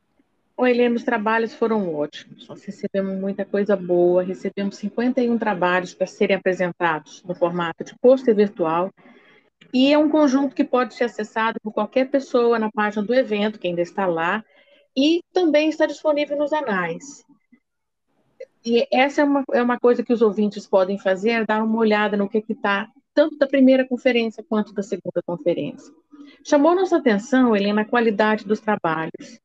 Oi, 0.56 0.70
Helena, 0.70 0.96
os 0.96 1.04
trabalhos 1.04 1.54
foram 1.54 1.94
ótimos. 1.94 2.46
Nós 2.48 2.64
recebemos 2.64 3.18
muita 3.18 3.44
coisa 3.44 3.76
boa, 3.76 4.22
recebemos 4.22 4.76
51 4.76 5.38
trabalhos 5.38 5.94
para 5.94 6.06
serem 6.06 6.36
apresentados 6.36 7.22
no 7.22 7.34
formato 7.34 7.84
de 7.84 7.96
pôster 7.98 8.34
virtual. 8.34 8.90
E 9.72 9.92
é 9.92 9.96
um 9.96 10.10
conjunto 10.10 10.54
que 10.54 10.64
pode 10.64 10.94
ser 10.94 11.04
acessado 11.04 11.58
por 11.62 11.72
qualquer 11.72 12.10
pessoa 12.10 12.58
na 12.58 12.70
página 12.70 13.02
do 13.02 13.14
evento, 13.14 13.58
que 13.58 13.68
ainda 13.68 13.80
está 13.80 14.06
lá, 14.06 14.44
e 14.96 15.22
também 15.32 15.68
está 15.68 15.86
disponível 15.86 16.36
nos 16.36 16.52
anais. 16.52 17.24
E 18.64 18.86
essa 18.92 19.22
é 19.22 19.24
uma, 19.24 19.44
é 19.52 19.62
uma 19.62 19.78
coisa 19.78 20.02
que 20.02 20.12
os 20.12 20.22
ouvintes 20.22 20.66
podem 20.66 20.98
fazer, 20.98 21.30
é 21.30 21.44
dar 21.44 21.62
uma 21.64 21.78
olhada 21.78 22.16
no 22.16 22.28
que 22.28 22.44
está, 22.48 22.88
tanto 23.12 23.36
da 23.36 23.46
primeira 23.46 23.86
conferência 23.86 24.44
quanto 24.48 24.72
da 24.72 24.82
segunda 24.82 25.22
conferência. 25.26 25.92
Chamou 26.44 26.74
nossa 26.74 26.96
atenção, 26.96 27.56
Helena, 27.56 27.82
a 27.82 27.88
qualidade 27.88 28.44
dos 28.44 28.60
trabalhos. 28.60 29.40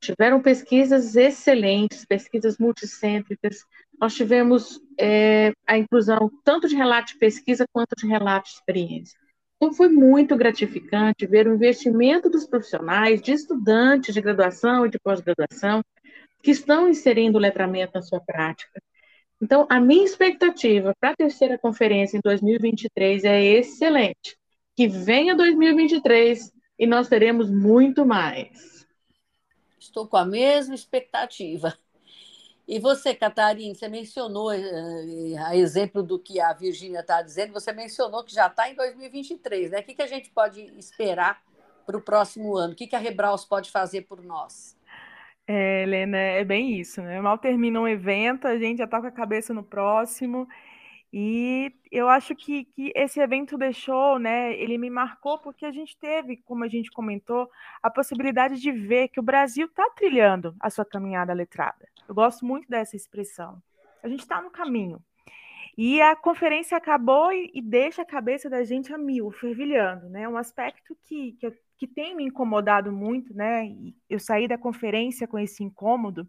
Tiveram 0.00 0.40
pesquisas 0.40 1.14
excelentes, 1.14 2.04
pesquisas 2.04 2.58
multicêntricas. 2.58 3.64
Nós 4.00 4.14
tivemos 4.14 4.80
é, 4.98 5.52
a 5.66 5.78
inclusão 5.78 6.30
tanto 6.42 6.66
de 6.66 6.74
relato 6.74 7.12
de 7.12 7.18
pesquisa 7.18 7.64
quanto 7.72 7.94
de 7.96 8.06
relato 8.06 8.48
de 8.48 8.54
experiência. 8.54 9.21
Então, 9.62 9.72
foi 9.72 9.88
muito 9.88 10.34
gratificante 10.34 11.24
ver 11.24 11.46
o 11.46 11.54
investimento 11.54 12.28
dos 12.28 12.44
profissionais, 12.44 13.22
de 13.22 13.30
estudantes 13.30 14.12
de 14.12 14.20
graduação 14.20 14.84
e 14.84 14.90
de 14.90 14.98
pós-graduação, 14.98 15.84
que 16.42 16.50
estão 16.50 16.88
inserindo 16.88 17.38
o 17.38 17.40
letramento 17.40 17.92
na 17.94 18.02
sua 18.02 18.18
prática. 18.18 18.82
Então, 19.40 19.64
a 19.70 19.78
minha 19.78 20.04
expectativa 20.04 20.92
para 20.98 21.10
a 21.10 21.16
terceira 21.16 21.56
conferência 21.56 22.16
em 22.16 22.20
2023 22.24 23.22
é 23.22 23.40
excelente. 23.40 24.36
Que 24.74 24.88
venha 24.88 25.36
2023 25.36 26.50
e 26.76 26.84
nós 26.84 27.06
teremos 27.06 27.48
muito 27.48 28.04
mais. 28.04 28.84
Estou 29.78 30.08
com 30.08 30.16
a 30.16 30.24
mesma 30.24 30.74
expectativa. 30.74 31.72
E 32.66 32.78
você, 32.78 33.14
Catarina, 33.14 33.74
você 33.74 33.88
mencionou, 33.88 34.52
eh, 34.52 35.36
a 35.44 35.56
exemplo 35.56 36.02
do 36.02 36.18
que 36.18 36.40
a 36.40 36.52
Virgínia 36.52 37.00
está 37.00 37.20
dizendo, 37.20 37.52
você 37.52 37.72
mencionou 37.72 38.24
que 38.24 38.32
já 38.32 38.46
está 38.46 38.70
em 38.70 38.74
2023, 38.74 39.72
né? 39.72 39.80
O 39.80 39.82
que, 39.82 39.94
que 39.94 40.02
a 40.02 40.06
gente 40.06 40.30
pode 40.30 40.60
esperar 40.78 41.42
para 41.84 41.96
o 41.96 42.00
próximo 42.00 42.56
ano? 42.56 42.72
O 42.72 42.76
que, 42.76 42.86
que 42.86 42.96
a 42.96 43.00
Rebraus 43.00 43.44
pode 43.44 43.70
fazer 43.70 44.02
por 44.02 44.22
nós? 44.22 44.76
É, 45.46 45.82
Helena, 45.82 46.16
é 46.16 46.44
bem 46.44 46.78
isso, 46.78 47.02
né? 47.02 47.20
Mal 47.20 47.36
termina 47.36 47.80
um 47.80 47.88
evento, 47.88 48.46
a 48.46 48.56
gente 48.56 48.78
já 48.78 48.84
está 48.84 49.00
com 49.00 49.08
a 49.08 49.12
cabeça 49.12 49.52
no 49.52 49.64
próximo. 49.64 50.46
E 51.12 51.74
eu 51.90 52.08
acho 52.08 52.34
que, 52.34 52.64
que 52.64 52.90
esse 52.96 53.20
evento 53.20 53.58
deixou, 53.58 54.18
né? 54.18 54.54
Ele 54.54 54.78
me 54.78 54.88
marcou 54.88 55.38
porque 55.38 55.66
a 55.66 55.70
gente 55.70 55.96
teve, 55.98 56.38
como 56.38 56.64
a 56.64 56.68
gente 56.68 56.90
comentou, 56.90 57.50
a 57.82 57.90
possibilidade 57.90 58.58
de 58.58 58.72
ver 58.72 59.08
que 59.08 59.20
o 59.20 59.22
Brasil 59.22 59.66
está 59.66 59.90
trilhando 59.90 60.54
a 60.58 60.70
sua 60.70 60.86
caminhada 60.86 61.34
letrada. 61.34 61.91
Eu 62.08 62.14
gosto 62.14 62.44
muito 62.44 62.68
dessa 62.68 62.96
expressão. 62.96 63.62
A 64.02 64.08
gente 64.08 64.20
está 64.20 64.40
no 64.40 64.50
caminho. 64.50 65.02
E 65.76 66.00
a 66.02 66.14
conferência 66.14 66.76
acabou 66.76 67.32
e, 67.32 67.50
e, 67.54 67.62
deixa 67.62 68.02
a 68.02 68.06
cabeça 68.06 68.50
da 68.50 68.62
gente 68.62 68.92
a 68.92 68.98
mil, 68.98 69.30
fervilhando, 69.30 70.08
né? 70.10 70.28
Um 70.28 70.36
aspecto 70.36 70.94
que, 71.04 71.32
que 71.32 71.46
que 71.82 71.86
tem 71.88 72.14
me 72.14 72.22
incomodado 72.22 72.92
muito, 72.92 73.34
né? 73.34 73.66
E 73.66 73.92
eu 74.08 74.20
saí 74.20 74.46
da 74.46 74.56
conferência 74.56 75.26
com 75.26 75.36
esse 75.36 75.64
incômodo, 75.64 76.24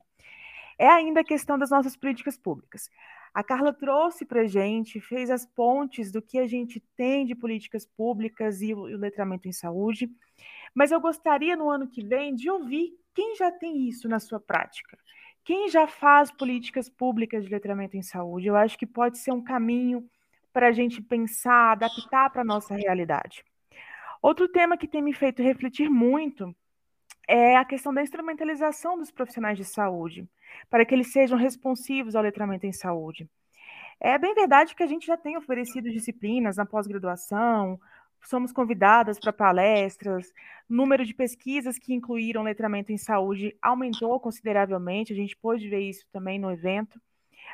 é 0.80 0.88
ainda 0.88 1.20
a 1.20 1.24
questão 1.24 1.60
das 1.60 1.70
nossas 1.70 1.96
políticas 1.96 2.36
públicas. 2.36 2.89
A 3.32 3.44
Carla 3.44 3.72
trouxe 3.72 4.25
para 4.25 4.42
a 4.42 4.48
gente, 4.48 5.00
fez 5.00 5.30
as 5.30 5.46
pontes 5.46 6.12
do 6.12 6.24
que 6.24 6.39
a 6.39 6.48
gente 6.48 6.80
tem 6.98 7.24
de 7.24 7.36
políticas 7.36 7.86
públicas 7.86 8.63
e 8.63 8.74
o, 8.74 8.89
e 8.89 8.96
o 8.96 8.98
letramento 8.98 9.48
em 9.48 9.51
saúde, 9.51 10.10
mas 10.74 10.92
eu 10.92 11.00
gostaria 11.00 11.56
no 11.56 11.70
ano 11.70 11.88
que 11.88 12.03
vem 12.03 12.34
de 12.34 12.50
ouvir 12.50 12.98
quem 13.13 13.36
já 13.36 13.51
tem 13.51 13.88
isso 13.88 14.10
na 14.10 14.20
sua 14.20 14.39
prática. 14.39 14.98
Quem 15.44 15.70
já 15.70 15.88
faz 15.88 16.32
políticas 16.32 16.90
públicas 16.90 17.44
de 17.44 17.52
letramento 17.52 17.98
em 17.98 18.02
saúde? 18.02 18.48
Eu 18.48 18.56
acho 18.56 18.78
que 18.78 18.86
pode 18.86 19.18
ser 19.18 19.32
um 19.32 19.44
caminho 19.44 20.10
para 20.54 20.68
a 20.68 20.72
gente 20.72 21.02
pensar, 21.02 21.72
adaptar 21.72 22.30
para 22.30 22.42
a 22.42 22.46
nossa 22.46 22.76
realidade. 22.76 23.44
Outro 24.22 24.48
tema 24.48 24.78
que 24.78 24.88
tem 24.88 25.02
me 25.02 25.14
feito 25.14 25.44
refletir 25.44 25.90
muito 25.90 26.56
é 27.28 27.58
a 27.58 27.66
questão 27.66 27.94
da 27.94 28.02
instrumentalização 28.02 28.98
dos 28.98 29.12
profissionais 29.12 29.58
de 29.58 29.66
saúde, 29.66 30.28
para 30.70 30.86
que 30.86 30.96
eles 30.96 31.12
sejam 31.12 31.38
responsivos 31.38 32.16
ao 32.16 32.24
letramento 32.24 32.66
em 32.66 32.72
saúde. 32.72 33.30
É 34.00 34.18
bem 34.18 34.34
verdade 34.34 34.76
que 34.76 34.84
a 34.84 34.88
gente 34.88 35.08
já 35.08 35.18
tem 35.18 35.38
oferecido 35.38 35.90
disciplinas 35.90 36.58
na 36.58 36.66
pós-graduação, 36.66 37.80
somos 38.27 38.51
convidadas 38.51 39.20
para 39.20 39.34
palestras, 39.34 40.32
número 40.70 41.06
de 41.06 41.13
pesquisas 41.13 41.77
que 41.77 41.94
incluíram 41.94 42.44
letramento 42.44 42.92
em 42.92 42.98
saúde 42.98 43.56
aumentou 43.62 44.20
consideravelmente, 44.20 45.13
a 45.13 45.15
gente 45.15 45.36
pôde 45.36 45.70
ver 45.70 45.82
isso 45.82 46.06
também 46.12 46.39
no 46.39 46.51
evento. 46.51 47.00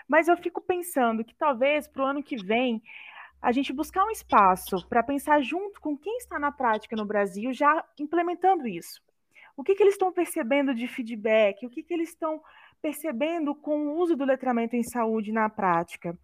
Mas 0.08 0.28
eu 0.28 0.38
fico 0.38 0.62
pensando 0.62 1.24
que 1.24 1.36
talvez 1.36 1.88
para 1.88 2.04
o 2.04 2.06
ano 2.06 2.24
que 2.24 2.38
vem 2.38 2.82
a 3.42 3.52
gente 3.52 3.72
buscar 3.72 4.06
um 4.06 4.12
espaço 4.12 4.86
para 4.88 5.04
pensar 5.04 5.42
junto 5.42 5.80
com 5.80 5.98
quem 5.98 6.18
está 6.18 6.38
na 6.38 6.52
prática 6.52 6.96
no 6.96 7.06
Brasil 7.06 7.54
já 7.54 7.84
implementando 7.98 8.68
isso. 8.68 9.02
O 9.56 9.64
que, 9.64 9.76
que 9.76 9.84
eles 9.84 9.96
estão 9.96 10.12
percebendo 10.12 10.74
de 10.74 10.88
feedback? 10.88 11.66
O 11.66 11.70
que, 11.70 11.84
que 11.84 11.94
eles 11.94 12.10
estão 12.10 12.42
percebendo 12.82 13.54
com 13.54 13.88
o 13.88 13.98
uso 13.98 14.16
do 14.16 14.26
letramento 14.26 14.76
em 14.76 14.84
saúde 14.84 15.32
na 15.32 15.50
prática? 15.50 16.18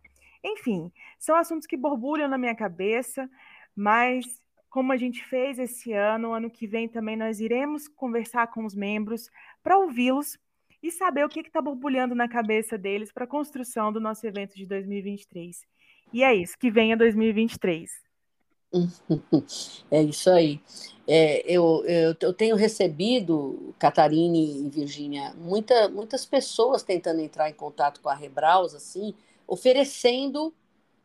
Enfim, 0.44 0.92
são 1.18 1.36
assuntos 1.36 1.66
que 1.66 1.76
borbulham 1.76 2.28
na 2.28 2.38
minha 2.38 2.56
cabeça, 2.56 3.30
mas 3.76 4.26
como 4.70 4.92
a 4.92 4.98
gente 4.98 5.24
fez 5.24 5.58
esse 5.58 5.94
ano, 5.94 6.34
ano 6.34 6.50
que 6.50 6.68
vem 6.68 6.88
também 6.88 7.16
nós 7.16 7.40
iremos 7.40 7.88
conversar 7.88 8.48
com 8.48 8.66
os 8.66 8.76
membros 8.76 9.30
para 9.64 9.78
ouvi-los 9.78 10.38
e 10.84 10.92
saber 10.92 11.26
o 11.26 11.30
que 11.30 11.40
está 11.40 11.62
borbulhando 11.62 12.14
na 12.14 12.28
cabeça 12.28 12.78
deles 12.78 13.12
para 13.12 13.24
a 13.24 13.28
construção 13.28 13.92
do 13.92 14.00
nosso 14.00 14.28
evento 14.28 14.56
de 14.56 14.66
2023. 14.66 15.62
E 16.14 16.24
é 16.24 16.34
isso, 16.36 16.58
que 16.58 16.70
venha 16.70 16.98
2023. 16.98 17.90
É 19.90 20.02
isso 20.02 20.30
aí. 20.30 20.60
É, 21.08 21.42
eu, 21.50 21.84
eu, 21.86 22.16
eu, 22.20 22.34
tenho 22.34 22.56
recebido, 22.56 23.74
Catarine 23.80 24.66
e 24.66 24.70
Virgínia, 24.70 25.34
muita, 25.38 25.88
muitas 25.88 26.26
pessoas 26.26 26.84
tentando 26.84 27.22
entrar 27.22 27.50
em 27.50 27.54
contato 27.54 28.02
com 28.02 28.10
a 28.10 28.16
Rebraus, 28.16 28.74
assim, 28.74 29.14
oferecendo 29.48 30.54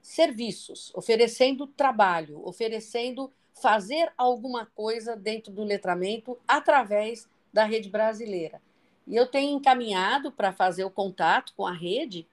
serviços, 0.03 0.93
oferecendo 0.95 1.67
trabalho, 1.67 2.41
oferecendo 2.47 3.31
fazer 3.61 4.13
alguma 4.17 4.67
coisa 4.67 5.15
dentro 5.17 5.53
do 5.53 5.63
letramento 5.63 6.39
através 6.49 7.29
da 7.53 7.65
rede 7.65 7.89
brasileira. 7.89 8.61
E 9.07 9.17
eu 9.17 9.27
tenho 9.27 9.57
encaminhado 9.57 10.31
para 10.31 10.53
fazer 10.53 10.85
o 10.85 10.91
contato 10.91 11.53
com 11.57 11.67
a 11.67 11.73
rede, 11.73 12.27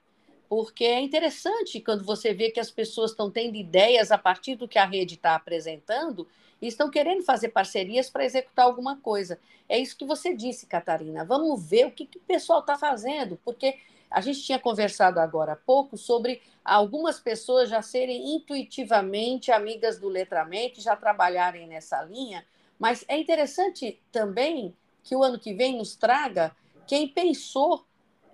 porque 0.48 0.84
é 0.84 1.00
interessante 1.00 1.80
quando 1.80 2.04
você 2.04 2.32
vê 2.32 2.50
que 2.50 2.60
as 2.60 2.70
pessoas 2.70 3.10
estão 3.10 3.30
tendo 3.30 3.56
ideias 3.56 4.10
a 4.10 4.16
partir 4.16 4.54
do 4.54 4.68
que 4.68 4.78
a 4.78 4.86
rede 4.86 5.14
está 5.14 5.34
apresentando 5.34 6.26
e 6.60 6.66
estão 6.66 6.90
querendo 6.90 7.22
fazer 7.22 7.50
parcerias 7.50 8.08
para 8.08 8.24
executar 8.24 8.64
alguma 8.64 8.96
coisa. 8.96 9.38
É 9.68 9.78
isso 9.78 9.96
que 9.96 10.06
você 10.06 10.34
disse, 10.34 10.66
Catarina. 10.66 11.24
Vamos 11.24 11.68
ver 11.68 11.86
o 11.86 11.90
que, 11.90 12.06
que 12.06 12.18
o 12.18 12.22
pessoal 12.22 12.60
está 12.60 12.78
fazendo, 12.78 13.38
porque 13.44 13.76
a 14.10 14.20
gente 14.20 14.42
tinha 14.42 14.58
conversado 14.58 15.20
agora 15.20 15.52
há 15.52 15.56
pouco 15.56 15.96
sobre 15.96 16.42
algumas 16.64 17.18
pessoas 17.20 17.68
já 17.68 17.82
serem 17.82 18.36
intuitivamente 18.36 19.50
amigas 19.50 19.98
do 19.98 20.08
letramento, 20.08 20.80
já 20.80 20.96
trabalharem 20.96 21.66
nessa 21.66 22.02
linha, 22.02 22.44
mas 22.78 23.04
é 23.08 23.18
interessante 23.18 24.00
também 24.10 24.76
que 25.02 25.16
o 25.16 25.22
ano 25.22 25.38
que 25.38 25.54
vem 25.54 25.76
nos 25.76 25.96
traga 25.96 26.54
quem 26.86 27.08
pensou 27.08 27.84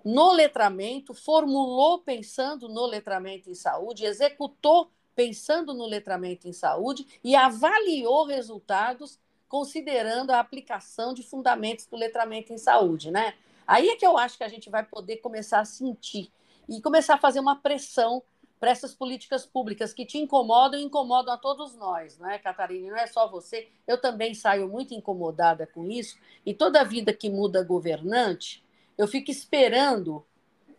no 0.03 0.31
letramento, 0.31 1.13
formulou 1.13 1.99
pensando 1.99 2.69
no 2.69 2.85
letramento 2.85 3.49
em 3.49 3.55
saúde, 3.55 4.05
executou 4.05 4.89
pensando 5.15 5.73
no 5.73 5.85
letramento 5.85 6.47
em 6.47 6.53
saúde 6.53 7.07
e 7.23 7.35
avaliou 7.35 8.25
resultados 8.25 9.19
considerando 9.47 10.31
a 10.31 10.39
aplicação 10.39 11.13
de 11.13 11.23
fundamentos 11.23 11.85
do 11.85 11.95
letramento 11.95 12.53
em 12.53 12.57
saúde, 12.57 13.09
né? 13.09 13.33
Aí 13.67 13.89
é 13.89 13.95
que 13.95 14.05
eu 14.05 14.17
acho 14.17 14.37
que 14.37 14.43
a 14.43 14.49
gente 14.49 14.69
vai 14.69 14.83
poder 14.83 15.17
começar 15.17 15.59
a 15.59 15.65
sentir 15.65 16.31
e 16.67 16.81
começar 16.81 17.15
a 17.15 17.19
fazer 17.19 17.39
uma 17.39 17.55
pressão 17.55 18.23
para 18.59 18.71
essas 18.71 18.93
políticas 18.93 19.45
públicas 19.45 19.93
que 19.93 20.05
te 20.05 20.17
incomodam 20.17 20.79
e 20.79 20.83
incomodam 20.83 21.33
a 21.33 21.37
todos 21.37 21.75
nós, 21.75 22.17
não 22.17 22.29
é, 22.29 22.39
Catarina? 22.39 22.89
Não 22.89 22.97
é 22.97 23.05
só 23.05 23.29
você. 23.29 23.67
Eu 23.85 23.99
também 23.99 24.33
saio 24.33 24.67
muito 24.67 24.93
incomodada 24.93 25.67
com 25.67 25.85
isso. 25.85 26.17
E 26.45 26.53
toda 26.53 26.83
vida 26.83 27.13
que 27.13 27.29
muda 27.29 27.63
governante, 27.63 28.63
eu 28.97 29.07
fico 29.07 29.29
esperando 29.29 30.25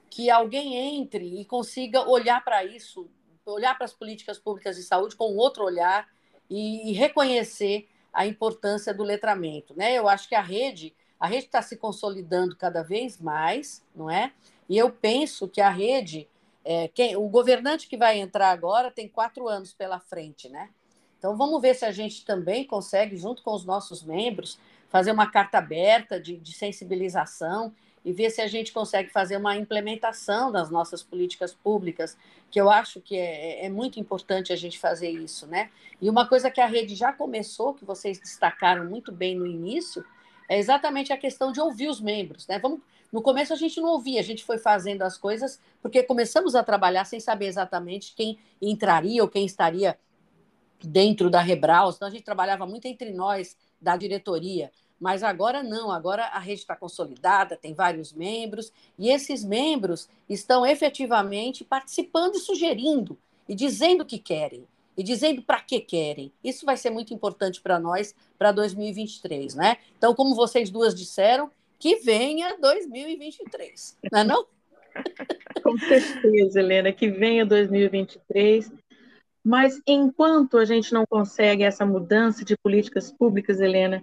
que 0.08 0.30
alguém 0.30 0.74
entre 0.74 1.40
e 1.40 1.44
consiga 1.44 2.08
olhar 2.08 2.42
para 2.42 2.64
isso, 2.64 3.08
olhar 3.44 3.76
para 3.76 3.84
as 3.84 3.92
políticas 3.92 4.38
públicas 4.38 4.76
de 4.76 4.82
saúde 4.82 5.14
com 5.14 5.36
outro 5.36 5.64
olhar 5.64 6.08
e, 6.48 6.92
reconhecer 6.92 7.88
a 8.12 8.26
importância 8.26 8.94
do 8.94 9.02
letramento, 9.02 9.74
né? 9.76 9.92
Eu 9.92 10.08
acho 10.08 10.28
que 10.28 10.34
a 10.34 10.40
rede, 10.40 10.94
a 11.18 11.26
rede 11.26 11.46
está 11.46 11.62
se 11.62 11.76
consolidando 11.76 12.56
cada 12.56 12.82
vez 12.82 13.18
mais, 13.20 13.82
não 13.94 14.10
é? 14.10 14.32
E 14.68 14.76
eu 14.76 14.90
penso 14.90 15.48
que 15.48 15.60
a 15.60 15.70
rede 15.70 16.28
é, 16.68 16.88
quem, 16.88 17.16
o 17.16 17.28
governante 17.28 17.86
que 17.86 17.96
vai 17.96 18.18
entrar 18.18 18.50
agora 18.50 18.90
tem 18.90 19.08
quatro 19.08 19.46
anos 19.46 19.72
pela 19.72 20.00
frente, 20.00 20.48
né? 20.48 20.68
Então 21.16 21.36
vamos 21.36 21.62
ver 21.62 21.74
se 21.74 21.84
a 21.84 21.92
gente 21.92 22.24
também 22.24 22.64
consegue, 22.64 23.16
junto 23.16 23.40
com 23.42 23.54
os 23.54 23.64
nossos 23.64 24.02
membros, 24.02 24.58
fazer 24.88 25.12
uma 25.12 25.30
carta 25.30 25.58
aberta 25.58 26.20
de, 26.20 26.36
de 26.36 26.52
sensibilização 26.52 27.72
e 28.04 28.12
ver 28.12 28.30
se 28.30 28.40
a 28.40 28.48
gente 28.48 28.72
consegue 28.72 29.10
fazer 29.10 29.36
uma 29.36 29.56
implementação 29.56 30.50
das 30.50 30.68
nossas 30.68 31.02
políticas 31.02 31.54
públicas, 31.54 32.16
que 32.50 32.60
eu 32.60 32.68
acho 32.68 33.00
que 33.00 33.16
é, 33.16 33.64
é, 33.64 33.68
muito 33.68 34.00
importante 34.00 34.52
a 34.52 34.56
gente 34.56 34.78
fazer 34.78 35.10
isso, 35.10 35.46
né? 35.46 35.70
E 36.00 36.10
uma 36.10 36.28
coisa 36.28 36.50
que 36.50 36.60
a 36.60 36.66
rede 36.66 36.96
já 36.96 37.12
começou, 37.12 37.74
que 37.74 37.84
vocês 37.84 38.18
destacaram 38.18 38.84
muito 38.84 39.12
bem 39.12 39.36
no 39.36 39.46
início, 39.46 40.04
é 40.48 40.58
exatamente 40.58 41.12
a 41.12 41.16
questão 41.16 41.52
de 41.52 41.60
ouvir 41.60 41.88
os 41.88 42.00
membros, 42.00 42.46
né? 42.46 42.58
Vamos 42.58 42.80
no 43.12 43.22
começo 43.22 43.52
a 43.52 43.56
gente 43.56 43.80
não 43.80 43.90
ouvia, 43.90 44.20
a 44.20 44.22
gente 44.22 44.44
foi 44.44 44.58
fazendo 44.58 45.02
as 45.02 45.16
coisas 45.16 45.60
porque 45.80 46.02
começamos 46.02 46.54
a 46.54 46.62
trabalhar 46.62 47.04
sem 47.04 47.20
saber 47.20 47.46
exatamente 47.46 48.14
quem 48.14 48.38
entraria 48.60 49.22
ou 49.22 49.28
quem 49.28 49.46
estaria 49.46 49.98
dentro 50.82 51.30
da 51.30 51.40
Rebraus. 51.40 51.96
Então 51.96 52.08
a 52.08 52.10
gente 52.10 52.24
trabalhava 52.24 52.66
muito 52.66 52.86
entre 52.86 53.10
nós 53.12 53.56
da 53.80 53.96
diretoria. 53.96 54.72
Mas 54.98 55.22
agora 55.22 55.62
não, 55.62 55.90
agora 55.90 56.24
a 56.24 56.38
rede 56.38 56.60
está 56.60 56.74
consolidada, 56.74 57.56
tem 57.56 57.74
vários 57.74 58.12
membros, 58.12 58.72
e 58.98 59.10
esses 59.10 59.44
membros 59.44 60.08
estão 60.28 60.64
efetivamente 60.64 61.64
participando 61.64 62.36
e 62.36 62.40
sugerindo, 62.40 63.18
e 63.46 63.54
dizendo 63.54 64.00
o 64.00 64.06
que 64.06 64.18
querem, 64.18 64.66
e 64.96 65.02
dizendo 65.02 65.42
para 65.42 65.60
que 65.60 65.80
querem. 65.80 66.32
Isso 66.42 66.64
vai 66.64 66.76
ser 66.76 66.90
muito 66.90 67.12
importante 67.12 67.60
para 67.60 67.78
nós 67.78 68.14
para 68.38 68.52
2023, 68.52 69.54
né? 69.54 69.76
Então, 69.96 70.14
como 70.14 70.34
vocês 70.34 70.70
duas 70.70 70.94
disseram, 70.94 71.50
que 71.78 71.96
venha 71.96 72.56
2023, 72.58 73.98
não 74.10 74.20
é 74.20 74.24
não? 74.24 74.46
Com 75.62 75.78
certeza, 75.78 76.60
Helena, 76.60 76.92
que 76.92 77.08
venha 77.08 77.44
2023. 77.44 78.72
Mas 79.44 79.80
enquanto 79.86 80.58
a 80.58 80.64
gente 80.64 80.92
não 80.92 81.04
consegue 81.06 81.62
essa 81.62 81.86
mudança 81.86 82.44
de 82.44 82.56
políticas 82.56 83.12
públicas, 83.12 83.60
Helena, 83.60 84.02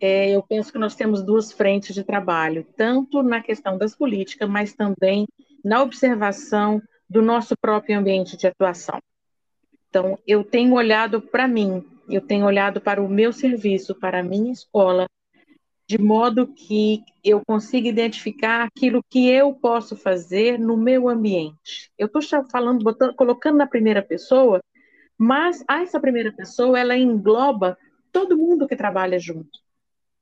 é, 0.00 0.30
eu 0.30 0.42
penso 0.42 0.72
que 0.72 0.78
nós 0.78 0.94
temos 0.94 1.22
duas 1.22 1.50
frentes 1.50 1.94
de 1.94 2.04
trabalho, 2.04 2.66
tanto 2.76 3.22
na 3.22 3.40
questão 3.40 3.78
das 3.78 3.96
políticas, 3.96 4.48
mas 4.48 4.74
também 4.74 5.26
na 5.64 5.82
observação 5.82 6.82
do 7.08 7.22
nosso 7.22 7.54
próprio 7.60 7.98
ambiente 7.98 8.36
de 8.36 8.46
atuação. 8.46 9.00
Então, 9.88 10.18
eu 10.26 10.44
tenho 10.44 10.74
olhado 10.74 11.20
para 11.20 11.48
mim, 11.48 11.84
eu 12.08 12.20
tenho 12.20 12.44
olhado 12.44 12.80
para 12.80 13.02
o 13.02 13.08
meu 13.08 13.32
serviço, 13.32 13.94
para 13.94 14.20
a 14.20 14.22
minha 14.22 14.52
escola, 14.52 15.06
de 15.88 15.98
modo 15.98 16.46
que 16.46 17.02
eu 17.24 17.42
consiga 17.46 17.88
identificar 17.88 18.64
aquilo 18.64 19.02
que 19.08 19.28
eu 19.30 19.54
posso 19.54 19.96
fazer 19.96 20.58
no 20.58 20.76
meu 20.76 21.08
ambiente. 21.08 21.90
Eu 21.96 22.06
estou 22.06 22.20
falando, 22.50 22.84
botando, 22.84 23.14
colocando 23.14 23.56
na 23.56 23.66
primeira 23.66 24.02
pessoa, 24.02 24.60
mas 25.16 25.64
essa 25.68 25.98
primeira 25.98 26.30
pessoa 26.30 26.78
ela 26.78 26.96
engloba 26.96 27.78
todo 28.12 28.36
mundo 28.36 28.68
que 28.68 28.76
trabalha 28.76 29.18
junto. 29.18 29.58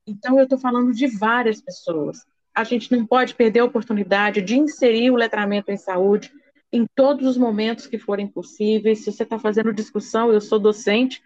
Então 0.07 0.37
eu 0.37 0.43
estou 0.43 0.57
falando 0.57 0.93
de 0.93 1.07
várias 1.07 1.61
pessoas. 1.61 2.25
A 2.55 2.63
gente 2.63 2.89
não 2.91 3.05
pode 3.05 3.35
perder 3.35 3.59
a 3.59 3.65
oportunidade 3.65 4.41
de 4.41 4.57
inserir 4.57 5.11
o 5.11 5.17
letramento 5.17 5.69
em 5.69 5.77
saúde 5.77 6.31
em 6.71 6.85
todos 6.95 7.27
os 7.27 7.37
momentos 7.37 7.87
que 7.87 7.97
forem 7.97 8.27
possíveis. 8.27 8.99
Se 8.99 9.11
você 9.11 9.23
está 9.23 9.39
fazendo 9.39 9.73
discussão, 9.73 10.31
eu 10.31 10.41
sou 10.41 10.59
docente, 10.59 11.21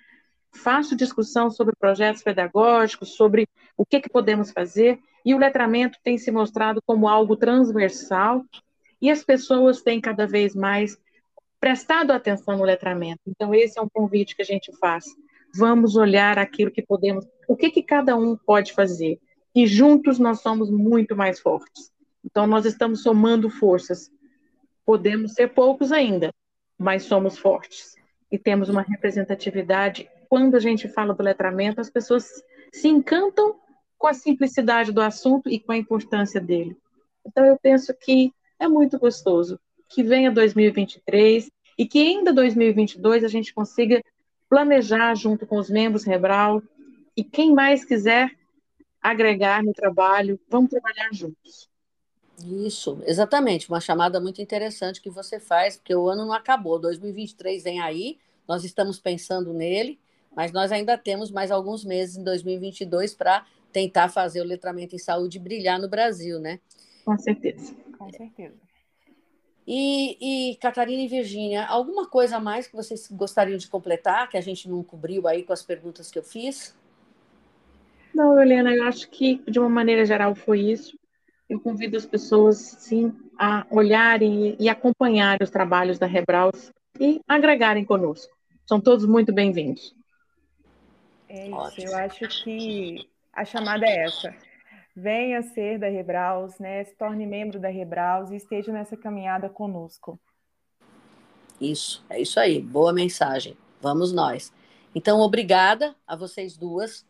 faço 0.52 0.96
discussão 0.96 1.50
sobre 1.50 1.76
projetos 1.76 2.22
pedagógicos, 2.22 3.16
sobre 3.16 3.48
o 3.78 3.86
que, 3.86 4.00
que 4.00 4.10
podemos 4.10 4.52
fazer, 4.52 5.00
e 5.26 5.34
o 5.34 5.38
letramento 5.38 5.98
tem 6.04 6.18
se 6.18 6.32
mostrado 6.32 6.82
como 6.86 7.08
algo 7.08 7.36
transversal, 7.36 8.44
e 9.02 9.10
as 9.10 9.24
pessoas 9.24 9.82
têm 9.82 10.00
cada 10.00 10.28
vez 10.28 10.54
mais 10.56 10.98
prestado 11.60 12.12
atenção 12.12 12.58
no 12.58 12.64
letramento. 12.64 13.22
Então, 13.28 13.54
esse 13.54 13.78
é 13.78 13.82
um 13.82 13.90
convite 13.90 14.36
que 14.36 14.42
a 14.42 14.46
gente 14.46 14.76
faz. 14.78 15.06
Vamos 15.56 15.96
olhar 15.96 16.38
aquilo 16.38 16.72
que 16.72 16.82
podemos, 16.82 17.26
o 17.48 17.56
que, 17.56 17.70
que 17.70 17.84
cada 17.84 18.16
um 18.16 18.36
pode 18.36 18.74
fazer. 18.74 19.20
E 19.54 19.68
juntos 19.68 20.18
nós 20.18 20.42
somos 20.42 20.70
muito 20.72 21.16
mais 21.16 21.40
fortes. 21.40 21.92
Então, 22.24 22.48
nós 22.48 22.66
estamos 22.66 23.02
somando 23.04 23.50
forças. 23.50 24.12
Podemos 24.92 25.36
ser 25.36 25.54
poucos 25.54 25.94
ainda, 25.94 26.34
mas 26.78 27.04
somos 27.04 27.38
fortes. 27.38 27.96
E 28.30 28.38
temos 28.38 28.68
uma 28.68 28.82
representatividade 28.82 30.10
quando 30.28 30.56
a 30.56 30.60
gente 30.60 30.90
fala 30.90 31.14
do 31.14 31.24
letramento, 31.24 31.80
as 31.80 31.90
pessoas 31.90 32.44
se 32.74 32.90
encantam 32.90 33.56
com 33.98 34.08
a 34.08 34.14
simplicidade 34.14 34.92
do 34.92 35.00
assunto 35.00 35.48
e 35.50 35.62
com 35.62 35.72
a 35.72 35.78
importância 35.78 36.42
dele. 36.42 36.76
Então, 37.26 37.46
eu 37.46 37.58
penso 37.58 37.94
que 37.94 38.34
é 38.60 38.68
muito 38.68 39.00
gostoso 39.00 39.58
que 39.88 40.04
venha 40.04 40.30
2023 40.30 41.50
e 41.78 41.86
que 41.86 42.00
ainda 42.00 42.34
2022 42.34 43.24
a 43.24 43.30
gente 43.30 43.54
consiga 43.54 44.04
planejar 44.50 45.16
junto 45.16 45.48
com 45.48 45.56
os 45.56 45.70
membros 45.70 46.04
Rebral 46.04 46.62
e 47.16 47.24
quem 47.24 47.54
mais 47.54 47.86
quiser 47.86 48.30
agregar 49.02 49.64
no 49.64 49.72
trabalho, 49.72 50.38
vamos 50.50 50.70
trabalhar 50.70 51.08
juntos. 51.14 51.71
Isso, 52.40 53.02
exatamente, 53.06 53.70
uma 53.70 53.80
chamada 53.80 54.20
muito 54.20 54.42
interessante 54.42 55.02
que 55.02 55.10
você 55.10 55.40
faz, 55.40 55.78
porque 55.78 55.94
o 55.94 56.08
ano 56.08 56.26
não 56.26 56.34
acabou, 56.34 56.80
2023 56.80 57.64
vem 57.64 57.82
aí, 57.82 58.18
nós 58.48 58.64
estamos 58.64 59.00
pensando 59.00 59.54
nele, 59.54 60.00
mas 60.36 60.52
nós 60.52 60.72
ainda 60.72 60.98
temos 60.98 61.30
mais 61.30 61.52
alguns 61.52 61.86
meses 61.86 62.18
em 62.18 62.24
2022 62.24 63.14
para 63.14 63.46
tentar 63.72 64.10
fazer 64.10 64.42
o 64.42 64.46
letramento 64.46 64.96
em 64.96 65.00
saúde 65.00 65.40
brilhar 65.40 65.80
no 65.80 65.88
Brasil, 65.88 66.40
né? 66.40 66.60
Com 67.06 67.18
certeza. 67.18 67.76
Com 67.98 68.10
certeza. 68.12 68.56
E, 69.68 70.52
e 70.52 70.56
Catarina 70.56 71.04
e 71.04 71.08
Virgínia, 71.08 71.66
alguma 71.66 72.08
coisa 72.08 72.38
a 72.38 72.40
mais 72.40 72.68
que 72.68 72.76
vocês 72.76 73.08
gostariam 73.12 73.58
de 73.58 73.68
completar, 73.68 74.28
que 74.28 74.38
a 74.38 74.42
gente 74.42 74.68
não 74.68 74.84
cobriu 74.84 75.28
aí 75.28 75.44
com 75.44 75.54
as 75.54 75.62
perguntas 75.62 76.10
que 76.10 76.18
eu 76.18 76.24
fiz? 76.24 76.76
Não, 78.14 78.42
Helena, 78.42 78.74
eu 78.74 78.84
acho 78.84 79.10
que 79.10 79.42
de 79.48 79.60
uma 79.60 79.70
maneira 79.70 80.06
geral 80.06 80.36
foi 80.36 80.60
isso. 80.60 80.98
Eu 81.52 81.60
convido 81.60 81.98
as 81.98 82.06
pessoas, 82.06 82.56
sim, 82.80 83.14
a 83.38 83.68
olharem 83.70 84.56
e 84.58 84.70
acompanharem 84.70 85.44
os 85.44 85.50
trabalhos 85.50 86.00
da 86.00 86.06
Rebraus 86.06 86.72
e 86.98 87.20
agregarem 87.28 87.84
conosco. 87.84 88.34
São 88.66 88.80
todos 88.80 89.06
muito 89.06 89.34
bem-vindos. 89.34 89.94
É 91.28 91.48
isso, 91.48 91.56
Ótimo. 91.56 91.88
eu 91.90 91.98
acho 91.98 92.28
que 92.46 93.06
a 93.34 93.44
chamada 93.44 93.86
é 93.86 94.06
essa. 94.06 94.34
Venha 94.96 95.42
ser 95.42 95.78
da 95.78 95.90
Rebraus, 95.90 96.58
né? 96.58 96.86
Se 96.86 96.96
torne 96.96 97.28
membro 97.28 97.60
da 97.60 97.68
Rebraus 97.68 98.32
e 98.32 98.38
esteja 98.38 98.72
nessa 98.72 98.96
caminhada 98.96 99.50
conosco. 99.50 100.18
Isso, 101.60 102.02
é 102.10 102.22
isso 102.22 102.40
aí. 102.40 102.62
Boa 102.62 102.94
mensagem. 102.94 103.58
Vamos 103.82 104.14
nós. 104.14 104.54
Então, 104.96 105.20
obrigada 105.20 105.94
a 106.08 106.16
vocês 106.16 106.56
duas. 106.56 107.06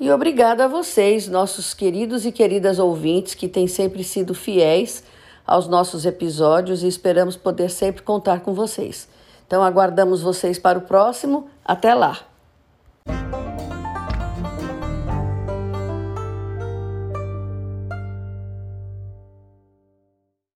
E 0.00 0.10
obrigada 0.10 0.64
a 0.64 0.68
vocês, 0.68 1.28
nossos 1.28 1.74
queridos 1.74 2.24
e 2.24 2.32
queridas 2.32 2.78
ouvintes, 2.78 3.34
que 3.34 3.46
têm 3.46 3.68
sempre 3.68 4.02
sido 4.02 4.34
fiéis 4.34 5.04
aos 5.46 5.68
nossos 5.68 6.06
episódios 6.06 6.82
e 6.82 6.88
esperamos 6.88 7.36
poder 7.36 7.68
sempre 7.68 8.00
contar 8.00 8.40
com 8.40 8.54
vocês. 8.54 9.06
Então, 9.46 9.62
aguardamos 9.62 10.22
vocês 10.22 10.58
para 10.58 10.78
o 10.78 10.82
próximo. 10.82 11.50
Até 11.62 11.92
lá! 11.92 12.29